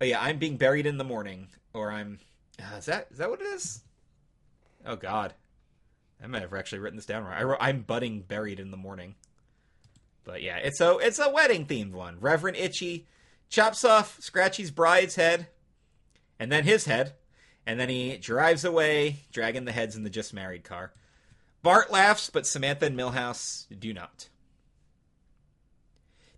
Oh 0.00 0.04
yeah, 0.04 0.20
I'm 0.20 0.38
being 0.38 0.56
buried 0.56 0.86
in 0.86 0.98
the 0.98 1.04
morning, 1.04 1.48
or 1.72 1.90
I'm. 1.90 2.18
Uh, 2.60 2.76
is 2.76 2.86
that 2.86 3.08
is 3.10 3.18
that 3.18 3.30
what 3.30 3.40
it 3.40 3.46
is? 3.46 3.82
Oh 4.84 4.96
God, 4.96 5.34
I 6.22 6.26
might 6.26 6.42
have 6.42 6.52
actually 6.52 6.78
written 6.78 6.96
this 6.96 7.06
down 7.06 7.24
wrong. 7.24 7.32
I 7.32 7.42
wrote, 7.42 7.58
I'm 7.60 7.82
budding 7.82 8.20
buried 8.20 8.60
in 8.60 8.70
the 8.70 8.76
morning. 8.76 9.14
But 10.24 10.42
yeah, 10.42 10.56
it's 10.56 10.80
a 10.80 10.98
it's 10.98 11.18
a 11.18 11.30
wedding 11.30 11.66
themed 11.66 11.92
one. 11.92 12.18
Reverend 12.20 12.56
Itchy 12.56 13.06
chops 13.48 13.84
off 13.84 14.20
Scratchy's 14.20 14.70
bride's 14.70 15.14
head, 15.14 15.46
and 16.38 16.50
then 16.50 16.64
his 16.64 16.84
head, 16.84 17.14
and 17.64 17.78
then 17.78 17.88
he 17.88 18.16
drives 18.16 18.64
away, 18.64 19.24
dragging 19.32 19.64
the 19.64 19.72
heads 19.72 19.96
in 19.96 20.02
the 20.02 20.10
just 20.10 20.34
married 20.34 20.64
car. 20.64 20.92
Bart 21.62 21.90
laughs, 21.90 22.30
but 22.30 22.46
Samantha 22.46 22.86
and 22.86 22.98
Milhouse 22.98 23.66
do 23.78 23.94
not. 23.94 24.28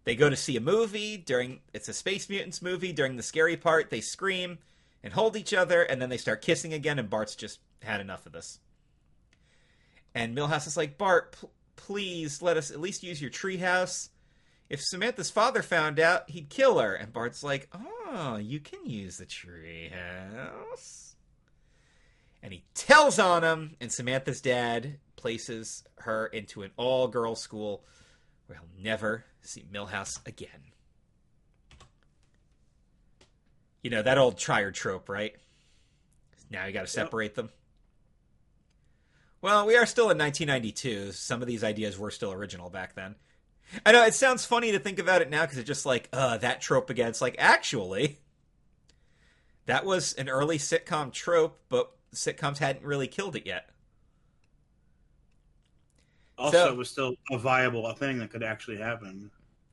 They 0.09 0.17
go 0.17 0.31
to 0.31 0.37
see 0.37 0.57
a 0.57 0.61
movie 0.63 1.19
during 1.19 1.61
it's 1.75 1.91
a 1.91 1.93
Space 1.93 2.31
Mutants 2.31 2.63
movie. 2.63 2.95
During 2.95 3.17
the 3.17 3.23
scary 3.23 3.59
part, 3.59 3.91
they 3.91 4.01
scream 4.01 4.57
and 5.05 5.13
hold 5.13 5.37
each 5.37 5.53
other, 5.53 5.83
and 5.83 6.01
then 6.01 6.09
they 6.09 6.17
start 6.17 6.41
kissing 6.41 6.73
again, 6.73 6.99
and 6.99 7.11
Bart's 7.11 7.37
just 7.37 7.61
had 7.83 8.01
enough 8.01 8.25
of 8.25 8.33
this. 8.33 8.59
And 10.15 10.35
Milhouse 10.35 10.67
is 10.67 10.79
like, 10.79 10.97
Bart, 10.97 11.37
p- 11.39 11.49
please 11.77 12.41
let 12.41 12.57
us 12.57 12.71
at 12.71 12.81
least 12.81 13.03
use 13.03 13.21
your 13.21 13.31
treehouse. 13.31 14.09
If 14.71 14.81
Samantha's 14.81 15.29
father 15.29 15.63
found 15.63 16.01
out, 16.01 16.31
he'd 16.31 16.49
kill 16.49 16.79
her. 16.79 16.95
And 16.95 17.13
Bart's 17.13 17.45
like, 17.45 17.69
oh, 17.75 18.37
you 18.37 18.61
can 18.61 18.87
use 18.87 19.19
the 19.19 19.27
treehouse. 19.27 21.17
And 22.43 22.55
he 22.55 22.65
tells 22.73 23.19
on 23.19 23.45
him, 23.45 23.77
and 23.79 23.93
Samantha's 23.93 24.41
dad 24.41 25.01
places 25.17 25.85
her 25.99 26.29
into 26.29 26.63
an 26.63 26.71
all 26.79 27.09
girl 27.09 27.35
school 27.35 27.85
where 28.49 28.59
he'll 28.59 28.83
never 28.83 29.25
see 29.43 29.65
Milhouse 29.73 30.27
again. 30.27 30.73
You 33.83 33.91
know, 33.91 34.03
that 34.03 34.19
old 34.19 34.39
trier 34.39 34.73
trope, 34.73 35.09
right? 35.09 35.35
Now 36.51 36.67
you 36.67 36.73
got 36.73 36.81
to 36.83 36.87
separate 36.87 37.33
yep. 37.33 37.35
them. 37.35 37.51
Well, 39.41 39.67
we 39.67 39.77
are 39.77 39.87
still 39.87 40.11
in 40.11 40.19
1992. 40.19 41.13
Some 41.13 41.43
of 41.43 41.47
these 41.47 41.63
ideas 41.63 41.97
were 41.99 42.11
still 42.11 42.33
original 42.33 42.71
back 42.71 42.95
then. 42.95 43.15
I 43.85 43.93
know 43.93 44.03
it 44.03 44.15
sounds 44.15 44.45
funny 44.45 44.73
to 44.73 44.79
think 44.79 44.99
about 44.99 45.23
it 45.23 45.31
now 45.31 45.43
because 45.43 45.59
it's 45.59 45.67
just 45.67 45.87
like, 45.87 46.09
uh, 46.13 46.39
that 46.39 46.61
trope 46.61 46.91
again. 46.91 47.09
It's 47.09 47.21
like, 47.21 47.37
actually, 47.39 48.19
that 49.67 49.85
was 49.85 50.15
an 50.15 50.29
early 50.29 50.59
sitcom 50.59 51.13
trope, 51.13 51.61
but 51.69 51.93
sitcoms 52.15 52.59
hadn't 52.59 52.85
really 52.85 53.07
killed 53.07 53.37
it 53.37 53.47
yet. 53.47 53.69
Also, 56.39 56.59
so, 56.59 56.69
it 56.69 56.77
was 56.77 56.89
still 56.89 57.15
a 57.31 57.39
viable 57.39 57.87
a 57.87 57.95
thing 57.95 58.19
that 58.19 58.31
could 58.31 58.43
actually 58.43 58.79
happen. 58.79 59.31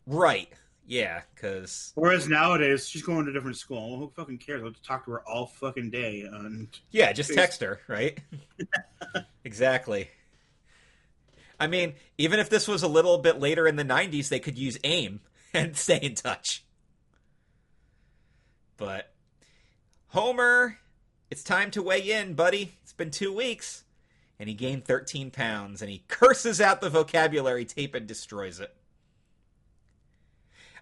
Right. 0.08 0.50
Yeah, 0.88 1.22
because 1.34 1.92
whereas 1.96 2.28
nowadays 2.28 2.88
she's 2.88 3.02
going 3.02 3.26
to 3.26 3.32
a 3.32 3.34
different 3.34 3.58
school. 3.58 3.98
Who 3.98 4.12
fucking 4.16 4.38
cares? 4.38 4.62
I'll 4.64 4.72
talk 4.84 5.06
to 5.06 5.12
her 5.12 5.28
all 5.28 5.48
fucking 5.48 5.90
day. 5.90 6.22
And 6.22 6.68
yeah, 6.92 7.12
just 7.12 7.34
text 7.34 7.62
her, 7.62 7.80
right? 7.88 8.20
exactly. 9.44 10.10
I 11.60 11.68
mean, 11.68 11.94
even 12.18 12.40
if 12.40 12.50
this 12.50 12.68
was 12.68 12.84
a 12.84 12.88
little 12.88 13.18
bit 13.18 13.40
later 13.40 13.68
in 13.68 13.78
the 13.78 13.84
'90s, 13.86 14.30
they 14.30 14.40
could 14.40 14.60
use 14.60 14.78
AIM 14.84 15.22
and 15.54 15.76
stay 15.76 15.98
in 15.98 16.14
touch. 16.14 16.64
But 18.78 19.12
Homer, 20.10 20.78
it's 21.32 21.44
time 21.44 21.72
to 21.72 21.82
weigh 21.82 22.12
in, 22.12 22.36
buddy. 22.36 22.78
It's 22.84 22.94
been 22.94 23.10
two 23.10 23.34
weeks, 23.34 23.85
and 24.40 24.50
he 24.50 24.56
gained 24.56 24.86
13 24.86 25.32
pounds, 25.32 25.82
and 25.82 25.90
he 25.90 26.04
curses 26.08 26.60
out 26.60 26.82
the 26.82 26.90
vocabulary 26.90 27.66
tape 27.66 27.96
and 27.96 28.08
destroys 28.08 28.60
it. 28.60 28.76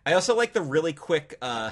I 0.06 0.14
also 0.14 0.36
like 0.36 0.54
the 0.54 0.62
really 0.62 0.94
quick 0.94 1.38
uh 1.42 1.72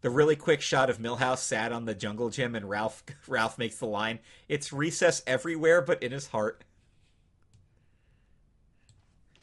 the 0.00 0.10
really 0.10 0.36
quick 0.36 0.60
shot 0.60 0.90
of 0.90 0.98
Milhouse 0.98 1.38
sat 1.38 1.72
on 1.72 1.84
the 1.84 1.94
jungle 1.94 2.28
gym 2.28 2.54
and 2.54 2.68
Ralph 2.68 3.02
Ralph 3.28 3.58
makes 3.58 3.76
the 3.76 3.86
line, 3.86 4.18
"It's 4.48 4.72
recess 4.72 5.22
everywhere 5.26 5.80
but 5.80 6.02
in 6.02 6.12
his 6.12 6.28
heart." 6.28 6.64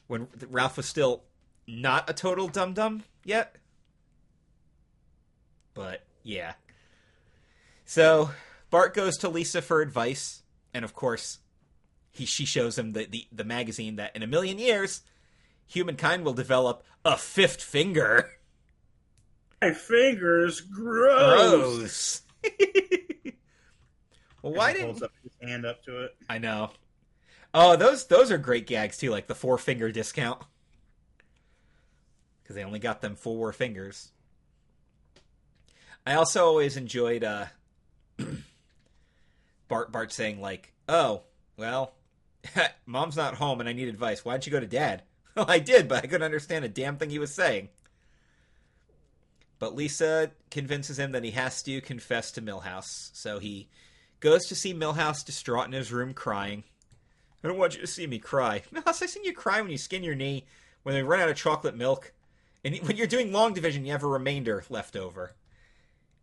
When 0.07 0.27
Ralph 0.49 0.77
was 0.77 0.87
still 0.87 1.23
not 1.67 2.09
a 2.09 2.13
total 2.13 2.47
dum 2.47 2.73
dum 2.73 3.03
yet. 3.23 3.55
But 5.73 6.03
yeah. 6.23 6.53
So 7.85 8.31
Bart 8.69 8.93
goes 8.93 9.17
to 9.19 9.29
Lisa 9.29 9.61
for 9.61 9.81
advice, 9.81 10.43
and 10.73 10.85
of 10.85 10.93
course, 10.93 11.39
he 12.11 12.25
she 12.25 12.45
shows 12.45 12.77
him 12.77 12.93
the, 12.93 13.05
the, 13.05 13.27
the 13.31 13.43
magazine 13.43 13.95
that 13.97 14.15
in 14.15 14.23
a 14.23 14.27
million 14.27 14.59
years 14.59 15.01
humankind 15.69 16.25
will 16.25 16.33
develop 16.33 16.83
a 17.05 17.15
fifth 17.15 17.61
finger. 17.61 18.31
My 19.61 19.73
fingers 19.73 20.61
gross. 20.61 21.51
Gross. 21.59 22.21
well, 24.41 24.53
why 24.53 24.71
didn't 24.71 24.85
holds 24.85 25.03
up 25.03 25.11
his 25.21 25.33
hand 25.41 25.65
up 25.65 25.83
to 25.83 26.05
it? 26.05 26.15
I 26.29 26.37
know. 26.37 26.71
Oh, 27.53 27.75
those 27.75 28.07
those 28.07 28.31
are 28.31 28.37
great 28.37 28.67
gags 28.67 28.97
too, 28.97 29.09
like 29.09 29.27
the 29.27 29.35
four 29.35 29.57
finger 29.57 29.91
discount. 29.91 30.41
Because 32.41 32.55
they 32.55 32.63
only 32.63 32.79
got 32.79 33.01
them 33.01 33.15
four 33.15 33.51
fingers. 33.51 34.11
I 36.05 36.15
also 36.15 36.45
always 36.45 36.77
enjoyed 36.77 37.23
uh, 37.23 37.45
Bart 39.69 39.93
Bart 39.93 40.11
saying 40.11 40.41
like, 40.41 40.73
"Oh, 40.89 41.21
well, 41.55 41.93
mom's 42.85 43.15
not 43.15 43.35
home 43.35 43.61
and 43.61 43.69
I 43.69 43.73
need 43.73 43.87
advice. 43.87 44.25
Why 44.25 44.33
don't 44.33 44.45
you 44.45 44.51
go 44.51 44.59
to 44.59 44.67
dad?" 44.67 45.03
Well, 45.35 45.45
I 45.47 45.59
did, 45.59 45.87
but 45.87 46.03
I 46.03 46.07
couldn't 46.07 46.23
understand 46.23 46.65
a 46.65 46.69
damn 46.69 46.97
thing 46.97 47.11
he 47.11 47.19
was 47.19 47.33
saying. 47.33 47.69
But 49.59 49.75
Lisa 49.75 50.31
convinces 50.49 50.97
him 50.97 51.11
that 51.11 51.23
he 51.23 51.31
has 51.31 51.61
to 51.63 51.79
confess 51.81 52.31
to 52.31 52.41
Milhouse, 52.41 53.11
so 53.13 53.39
he 53.39 53.69
goes 54.19 54.47
to 54.47 54.55
see 54.55 54.73
Milhouse 54.73 55.23
distraught 55.23 55.67
in 55.67 55.73
his 55.73 55.93
room 55.93 56.13
crying. 56.13 56.63
I 57.43 57.47
don't 57.47 57.57
want 57.57 57.75
you 57.75 57.81
to 57.81 57.87
see 57.87 58.07
me 58.07 58.19
cry. 58.19 58.63
Milhouse, 58.73 59.03
I 59.03 59.05
seen 59.05 59.23
you 59.23 59.33
cry 59.33 59.61
when 59.61 59.71
you 59.71 59.77
skin 59.77 60.03
your 60.03 60.15
knee, 60.15 60.45
when 60.83 60.95
they 60.95 61.03
run 61.03 61.19
out 61.19 61.29
of 61.29 61.37
chocolate 61.37 61.77
milk. 61.77 62.11
And 62.65 62.75
when 62.79 62.97
you're 62.97 63.07
doing 63.07 63.31
long 63.31 63.53
division, 63.53 63.85
you 63.85 63.91
have 63.91 64.03
a 64.03 64.07
remainder 64.07 64.65
left 64.69 64.95
over. 64.95 65.33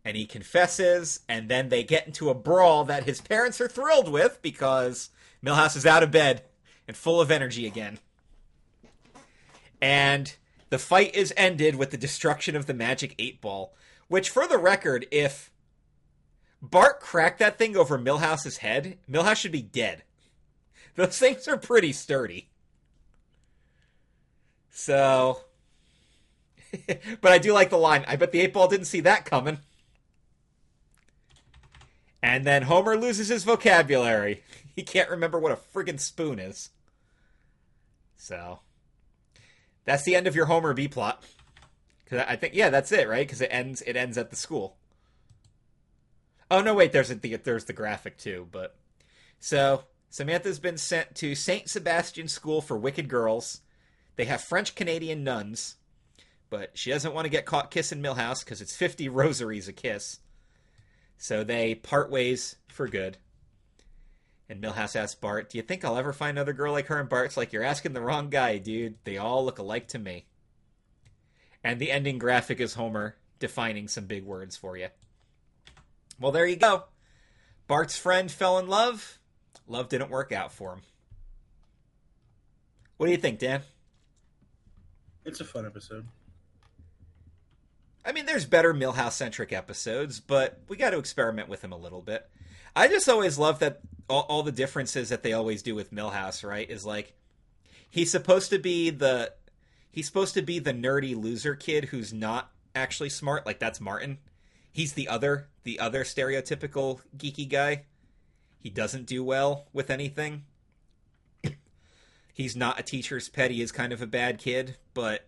And 0.06 0.16
he 0.16 0.24
confesses, 0.24 1.20
and 1.28 1.48
then 1.48 1.68
they 1.68 1.82
get 1.82 2.06
into 2.06 2.30
a 2.30 2.34
brawl 2.34 2.84
that 2.84 3.04
his 3.04 3.20
parents 3.20 3.60
are 3.60 3.66
thrilled 3.66 4.08
with 4.08 4.38
because 4.40 5.10
Milhouse 5.44 5.76
is 5.76 5.84
out 5.84 6.04
of 6.04 6.12
bed 6.12 6.44
and 6.86 6.96
full 6.96 7.20
of 7.20 7.30
energy 7.30 7.66
again 7.66 7.98
and 9.80 10.36
the 10.70 10.78
fight 10.78 11.14
is 11.14 11.32
ended 11.36 11.76
with 11.76 11.90
the 11.90 11.96
destruction 11.96 12.56
of 12.56 12.66
the 12.66 12.74
magic 12.74 13.14
eight 13.18 13.40
ball. 13.40 13.74
Which, 14.08 14.30
for 14.30 14.46
the 14.46 14.58
record, 14.58 15.06
if 15.10 15.50
Bart 16.62 17.00
cracked 17.00 17.38
that 17.40 17.58
thing 17.58 17.76
over 17.76 17.98
Milhouse's 17.98 18.58
head, 18.58 18.98
Milhouse 19.10 19.36
should 19.36 19.52
be 19.52 19.62
dead. 19.62 20.04
Those 20.94 21.18
things 21.18 21.48
are 21.48 21.56
pretty 21.56 21.92
sturdy. 21.92 22.48
So, 24.70 25.40
but 27.20 27.32
I 27.32 27.38
do 27.38 27.52
like 27.52 27.70
the 27.70 27.78
line. 27.78 28.04
I 28.06 28.16
bet 28.16 28.32
the 28.32 28.40
eight 28.40 28.52
ball 28.52 28.68
didn't 28.68 28.86
see 28.86 29.00
that 29.00 29.24
coming. 29.24 29.58
And 32.22 32.44
then 32.44 32.62
Homer 32.62 32.96
loses 32.96 33.28
his 33.28 33.44
vocabulary. 33.44 34.42
He 34.76 34.82
can't 34.82 35.08
remember 35.08 35.38
what 35.40 35.52
a 35.52 35.56
friggin' 35.56 35.98
spoon 35.98 36.38
is. 36.38 36.68
So, 38.14 38.58
that's 39.86 40.02
the 40.02 40.14
end 40.14 40.26
of 40.26 40.36
your 40.36 40.44
Homer 40.44 40.74
B 40.74 40.86
plot. 40.86 41.24
Because 42.04 42.26
I 42.28 42.36
think 42.36 42.54
yeah, 42.54 42.70
that's 42.70 42.92
it, 42.92 43.08
right? 43.08 43.26
Because 43.26 43.40
it 43.40 43.48
ends 43.50 43.82
it 43.82 43.96
ends 43.96 44.18
at 44.18 44.30
the 44.30 44.36
school. 44.36 44.76
Oh 46.50 46.60
no, 46.60 46.74
wait, 46.74 46.92
there's 46.92 47.10
a, 47.10 47.14
the 47.14 47.36
there's 47.36 47.64
the 47.64 47.72
graphic 47.72 48.16
too, 48.16 48.48
but 48.52 48.76
so 49.40 49.84
Samantha's 50.08 50.60
been 50.60 50.78
sent 50.78 51.14
to 51.16 51.34
Saint 51.34 51.68
Sebastian 51.68 52.28
School 52.28 52.60
for 52.60 52.76
Wicked 52.76 53.08
Girls. 53.08 53.62
They 54.14 54.26
have 54.26 54.40
French 54.40 54.74
Canadian 54.74 55.24
nuns, 55.24 55.76
but 56.48 56.70
she 56.74 56.90
doesn't 56.90 57.12
want 57.14 57.24
to 57.24 57.30
get 57.30 57.44
caught 57.44 57.72
kissing 57.72 58.00
Milhouse 58.00 58.44
because 58.44 58.60
it's 58.60 58.76
fifty 58.76 59.08
rosaries 59.08 59.66
a 59.66 59.72
kiss. 59.72 60.20
So 61.18 61.44
they 61.44 61.74
part 61.74 62.10
ways 62.10 62.56
for 62.68 62.88
good. 62.88 63.18
And 64.48 64.62
Milhouse 64.62 64.94
asks 64.94 65.14
Bart, 65.14 65.50
Do 65.50 65.58
you 65.58 65.62
think 65.62 65.84
I'll 65.84 65.96
ever 65.96 66.12
find 66.12 66.36
another 66.36 66.52
girl 66.52 66.72
like 66.72 66.86
her? 66.86 67.00
And 67.00 67.08
Bart's 67.08 67.36
like, 67.36 67.52
You're 67.52 67.64
asking 67.64 67.94
the 67.94 68.00
wrong 68.00 68.30
guy, 68.30 68.58
dude. 68.58 68.96
They 69.04 69.16
all 69.16 69.44
look 69.44 69.58
alike 69.58 69.88
to 69.88 69.98
me. 69.98 70.26
And 71.64 71.80
the 71.80 71.90
ending 71.90 72.18
graphic 72.18 72.60
is 72.60 72.74
Homer 72.74 73.16
defining 73.38 73.88
some 73.88 74.06
big 74.06 74.24
words 74.24 74.56
for 74.56 74.76
you. 74.76 74.88
Well, 76.20 76.32
there 76.32 76.46
you 76.46 76.56
go. 76.56 76.84
Bart's 77.66 77.98
friend 77.98 78.30
fell 78.30 78.58
in 78.58 78.68
love. 78.68 79.18
Love 79.66 79.88
didn't 79.88 80.10
work 80.10 80.30
out 80.30 80.52
for 80.52 80.74
him. 80.74 80.82
What 82.96 83.06
do 83.06 83.12
you 83.12 83.18
think, 83.18 83.40
Dan? 83.40 83.62
It's 85.24 85.40
a 85.40 85.44
fun 85.44 85.66
episode. 85.66 86.06
I 88.06 88.12
mean, 88.12 88.24
there's 88.24 88.46
better 88.46 88.72
Milhouse 88.72 89.12
centric 89.12 89.52
episodes, 89.52 90.20
but 90.20 90.60
we 90.68 90.76
got 90.76 90.90
to 90.90 90.98
experiment 90.98 91.48
with 91.48 91.64
him 91.64 91.72
a 91.72 91.76
little 91.76 92.00
bit. 92.00 92.30
I 92.76 92.86
just 92.86 93.08
always 93.08 93.36
love 93.36 93.58
that 93.58 93.80
all, 94.08 94.22
all, 94.28 94.42
the 94.44 94.52
differences 94.52 95.08
that 95.08 95.24
they 95.24 95.32
always 95.32 95.60
do 95.60 95.74
with 95.74 95.92
Milhouse, 95.92 96.46
right? 96.46 96.70
Is 96.70 96.86
like 96.86 97.14
he's 97.90 98.12
supposed 98.12 98.50
to 98.50 98.60
be 98.60 98.90
the 98.90 99.32
he's 99.90 100.06
supposed 100.06 100.34
to 100.34 100.42
be 100.42 100.60
the 100.60 100.72
nerdy 100.72 101.20
loser 101.20 101.56
kid 101.56 101.86
who's 101.86 102.12
not 102.12 102.52
actually 102.76 103.08
smart. 103.08 103.44
Like 103.44 103.58
that's 103.58 103.80
Martin. 103.80 104.18
He's 104.70 104.92
the 104.92 105.08
other 105.08 105.48
the 105.64 105.80
other 105.80 106.04
stereotypical 106.04 107.00
geeky 107.16 107.48
guy. 107.48 107.86
He 108.60 108.70
doesn't 108.70 109.06
do 109.06 109.24
well 109.24 109.66
with 109.72 109.90
anything. 109.90 110.44
he's 112.32 112.54
not 112.54 112.78
a 112.78 112.84
teacher's 112.84 113.28
pet. 113.28 113.50
He 113.50 113.62
is 113.62 113.72
kind 113.72 113.92
of 113.92 114.00
a 114.00 114.06
bad 114.06 114.38
kid, 114.38 114.76
but 114.94 115.26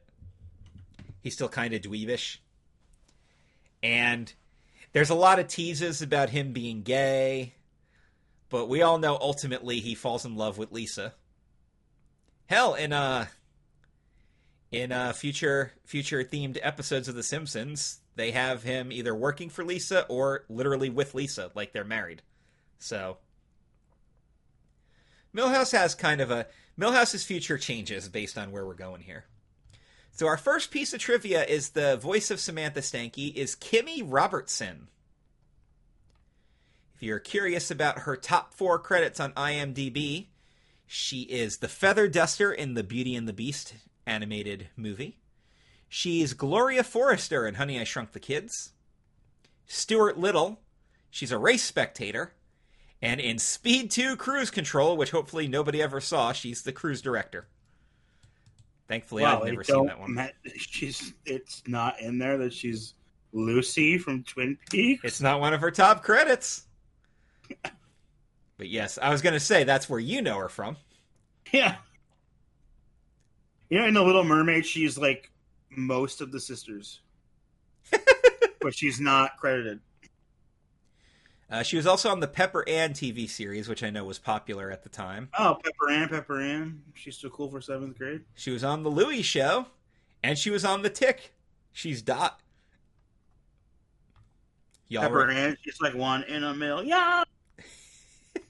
he's 1.23 1.35
still 1.35 1.49
kind 1.49 1.75
of 1.75 1.83
dweebish. 1.83 2.39
And 3.83 4.33
there's 4.93 5.11
a 5.11 5.15
lot 5.15 5.39
of 5.39 5.49
teases 5.49 6.03
about 6.03 6.31
him 6.31 6.53
being 6.53 6.83
gay, 6.83 7.55
but 8.49 8.69
we 8.69 8.83
all 8.83 8.99
know 8.99 9.19
ultimately 9.21 9.81
he 9.81 9.95
falls 9.95 10.25
in 10.25 10.37
love 10.37 10.59
with 10.59 10.73
Lisa. 10.73 11.15
Hell, 12.47 12.75
in 12.75 12.93
uh 12.93 13.27
in 14.71 14.93
uh 14.93 15.13
future 15.13 15.73
future 15.85 16.25
themed 16.25 16.59
episodes 16.63 17.09
of 17.09 17.15
The 17.15 17.23
Simpsons, 17.23 18.01
they 18.17 18.33
have 18.33 18.63
him 18.63 18.91
either 18.91 19.15
working 19.15 19.51
for 19.51 19.65
Lisa 19.65 20.07
or 20.07 20.45
literally 20.49 20.91
with 20.91 21.15
Lisa, 21.15 21.51
like 21.55 21.73
they're 21.73 21.85
married. 21.85 22.23
So 22.79 23.19
Milhouse 25.35 25.73
has 25.73 25.95
kind 25.95 26.21
of 26.21 26.31
a 26.31 26.47
Milhouse's 26.79 27.25
future 27.25 27.59
changes 27.59 28.09
based 28.09 28.39
on 28.39 28.51
where 28.51 28.67
we're 28.67 28.75
going 28.75 29.03
here. 29.03 29.25
So 30.19 30.27
our 30.27 30.37
first 30.37 30.73
piece 30.73 30.93
of 30.93 30.99
trivia 30.99 31.45
is 31.45 31.71
the 31.71 31.97
voice 31.97 32.33
of 32.33 32.41
Samantha 32.41 32.81
Stanky 32.81 33.33
is 33.37 33.55
Kimmy 33.55 34.03
Robertson. 34.05 34.89
If 36.97 37.05
you're 37.05 37.21
curious 37.21 37.71
about 37.71 38.01
her 38.01 38.17
top 38.17 38.53
four 38.53 38.81
credits 38.81 39.21
on 39.21 39.33
IMDb, 39.35 40.27
she 40.89 41.21
is 41.21 41.59
the 41.59 41.69
Feather 41.69 42.09
Duster 42.09 42.53
in 42.53 42.75
the 42.75 42.83
Beauty 42.83 43.15
and 43.15 43.29
the 43.29 43.33
Beast 43.33 43.75
animated 44.09 44.67
movie. 44.77 45.21
She's 45.89 46.35
Gloria 46.35 46.83
Forrester 46.83 47.47
in 47.47 47.55
Honey 47.55 47.81
I 47.81 47.85
Shrunk 47.85 48.11
the 48.11 48.19
Kids. 48.19 48.73
Stuart 49.69 50.19
Little, 50.19 50.59
she's 51.11 51.31
a 51.31 51.39
race 51.39 51.63
spectator. 51.63 52.33
And 53.01 53.21
in 53.21 53.39
Speed 53.39 53.93
2 53.93 54.17
Cruise 54.17 54.51
Control, 54.51 54.97
which 54.97 55.13
hopefully 55.13 55.47
nobody 55.47 55.81
ever 55.81 56.01
saw, 56.01 56.33
she's 56.33 56.65
the 56.65 56.73
cruise 56.73 57.01
director. 57.01 57.47
Thankfully, 58.89 59.25
I've 59.25 59.45
never 59.45 59.63
seen 59.63 59.87
that 59.87 60.01
one. 60.01 60.31
she's 60.57 61.13
it's 61.27 61.63
not 61.67 62.01
in 62.01 62.19
there 62.19 62.39
that 62.39 62.55
she's 62.55 62.95
Lucy 63.33 63.99
from 63.99 64.25
Twin 64.25 64.59
Peaks. 64.71 65.03
It's 65.05 65.21
not 65.21 65.41
one 65.41 65.53
of 65.53 65.61
her 65.61 65.71
top 65.71 66.03
credits. 66.03 66.67
but 68.57 68.69
yes, 68.69 68.99
I 69.01 69.11
was 69.11 69.21
going 69.21 69.35
to 69.35 69.41
say 69.41 69.65
that's 69.65 69.91
where 69.91 70.01
you 70.01 70.23
know 70.23 70.39
her 70.39 70.49
from. 70.49 70.77
Yeah. 71.53 71.77
You 73.69 73.79
know, 73.79 73.87
in 73.87 73.95
The 73.95 74.03
Little 74.03 74.25
Mermaid, 74.25 74.65
she's 74.65 74.97
like 74.97 75.31
most 75.71 76.23
of 76.23 76.33
the 76.33 76.41
sisters, 76.41 77.01
but 78.61 78.75
she's 78.75 78.99
not 78.99 79.37
credited. 79.37 79.81
Uh, 81.51 81.63
she 81.63 81.77
was 81.77 81.87
also 81.87 82.11
on 82.11 82.21
the 82.21 82.29
Pepper 82.29 82.69
Ann 82.69 82.93
TV 82.93 83.29
series, 83.29 83.69
which 83.69 83.83
I 83.83 83.89
know 83.89 84.05
was 84.05 84.19
popular 84.19 84.71
at 84.71 84.83
the 84.83 84.91
time. 84.91 85.31
Oh, 85.39 85.57
Pepper 85.65 85.91
Ann, 85.91 86.09
Pepper 86.09 86.41
Ann. 86.41 86.83
She's 86.95 87.17
still 87.17 87.31
cool 87.31 87.51
for 87.51 87.61
seventh 87.63 87.97
grade. 87.97 88.23
She 88.35 88.51
was 88.51 88.63
on 88.63 88.83
the 88.83 88.91
Louie 88.91 89.23
Show, 89.23 89.67
and 90.23 90.37
she 90.37 90.51
was 90.51 90.65
on 90.65 90.83
the 90.83 90.91
Tick. 90.91 91.33
She's 91.73 92.03
Dot. 92.03 92.39
Y'all 94.89 95.03
Pepper 95.03 95.15
were... 95.15 95.31
Ann, 95.31 95.57
she's 95.63 95.81
like 95.81 95.95
one 95.95 96.23
in 96.25 96.45
a 96.45 96.53
million. 96.53 96.89
yeah, 96.89 97.25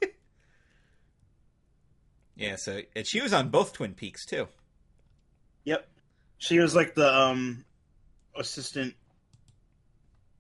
Yeah, 2.37 2.57
so 2.57 2.81
and 2.97 3.07
she 3.07 3.21
was 3.21 3.33
on 3.33 3.51
both 3.51 3.73
Twin 3.73 3.95
Peaks 3.95 4.25
too. 4.27 4.49
Yep, 5.65 5.89
she 6.39 6.59
was 6.59 6.75
like 6.75 6.95
the 6.95 7.13
um 7.13 7.65
assistant 8.37 8.95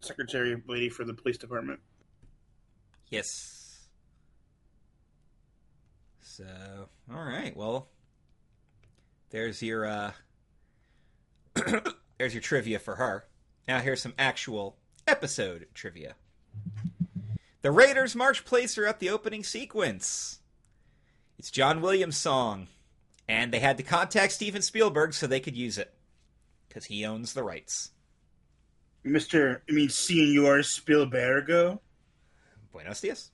secretary 0.00 0.60
lady 0.66 0.88
for 0.88 1.04
the 1.04 1.14
police 1.14 1.38
department. 1.38 1.80
Yes. 3.10 3.86
So, 6.20 6.44
all 7.12 7.24
right. 7.24 7.56
Well, 7.56 7.88
there's 9.30 9.62
your 9.62 9.86
uh 9.86 10.12
there's 12.18 12.34
your 12.34 12.42
trivia 12.42 12.78
for 12.78 12.96
her. 12.96 13.24
Now 13.66 13.80
here's 13.80 14.02
some 14.02 14.14
actual 14.18 14.76
episode 15.06 15.66
trivia. 15.74 16.14
The 17.62 17.70
Raiders 17.70 18.14
march 18.14 18.44
plays 18.44 18.74
throughout 18.74 19.00
the 19.00 19.10
opening 19.10 19.42
sequence. 19.42 20.38
It's 21.38 21.50
John 21.50 21.80
Williams' 21.80 22.16
song, 22.16 22.68
and 23.28 23.52
they 23.52 23.58
had 23.60 23.76
to 23.78 23.82
contact 23.82 24.32
Steven 24.32 24.62
Spielberg 24.62 25.14
so 25.14 25.26
they 25.26 25.40
could 25.40 25.56
use 25.56 25.78
it 25.78 25.92
because 26.68 26.84
he 26.86 27.04
owns 27.04 27.32
the 27.32 27.42
rights. 27.42 27.90
Mister, 29.04 29.62
I 29.68 29.72
mean, 29.72 29.88
Senor 29.88 30.58
Spielbergo. 30.58 31.80
Buenos 32.72 33.00
dias. 33.00 33.30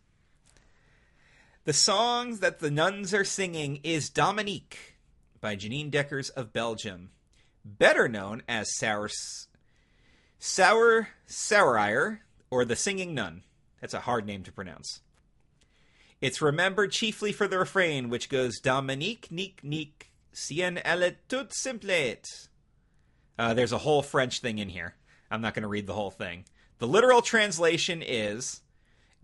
The 1.64 1.72
song 1.72 2.36
that 2.36 2.58
the 2.58 2.70
nuns 2.70 3.14
are 3.14 3.24
singing 3.24 3.80
is 3.82 4.10
Dominique 4.10 4.96
by 5.40 5.56
Jeanine 5.56 5.90
Deckers 5.90 6.28
of 6.30 6.52
Belgium, 6.52 7.10
better 7.64 8.08
known 8.08 8.42
as 8.48 8.76
Sour 8.76 9.10
Sour 10.38 11.08
Sourire 11.26 12.20
or 12.50 12.64
the 12.64 12.76
Singing 12.76 13.14
Nun. 13.14 13.42
That's 13.80 13.94
a 13.94 14.00
hard 14.00 14.26
name 14.26 14.42
to 14.44 14.52
pronounce. 14.52 15.00
It's 16.20 16.40
remembered 16.40 16.92
chiefly 16.92 17.32
for 17.32 17.48
the 17.48 17.58
refrain, 17.58 18.08
which 18.08 18.28
goes 18.28 18.60
Dominique, 18.60 19.28
nique, 19.30 19.60
nique, 19.62 20.10
sien 20.32 20.78
elle 20.84 21.12
tout 21.28 21.50
simplet. 21.50 22.24
Uh, 23.38 23.54
there's 23.54 23.72
a 23.72 23.78
whole 23.78 24.02
French 24.02 24.40
thing 24.40 24.58
in 24.58 24.68
here. 24.68 24.94
I'm 25.30 25.40
not 25.40 25.54
going 25.54 25.62
to 25.62 25.68
read 25.68 25.86
the 25.86 25.94
whole 25.94 26.10
thing. 26.10 26.44
The 26.78 26.86
literal 26.86 27.22
translation 27.22 28.02
is 28.02 28.60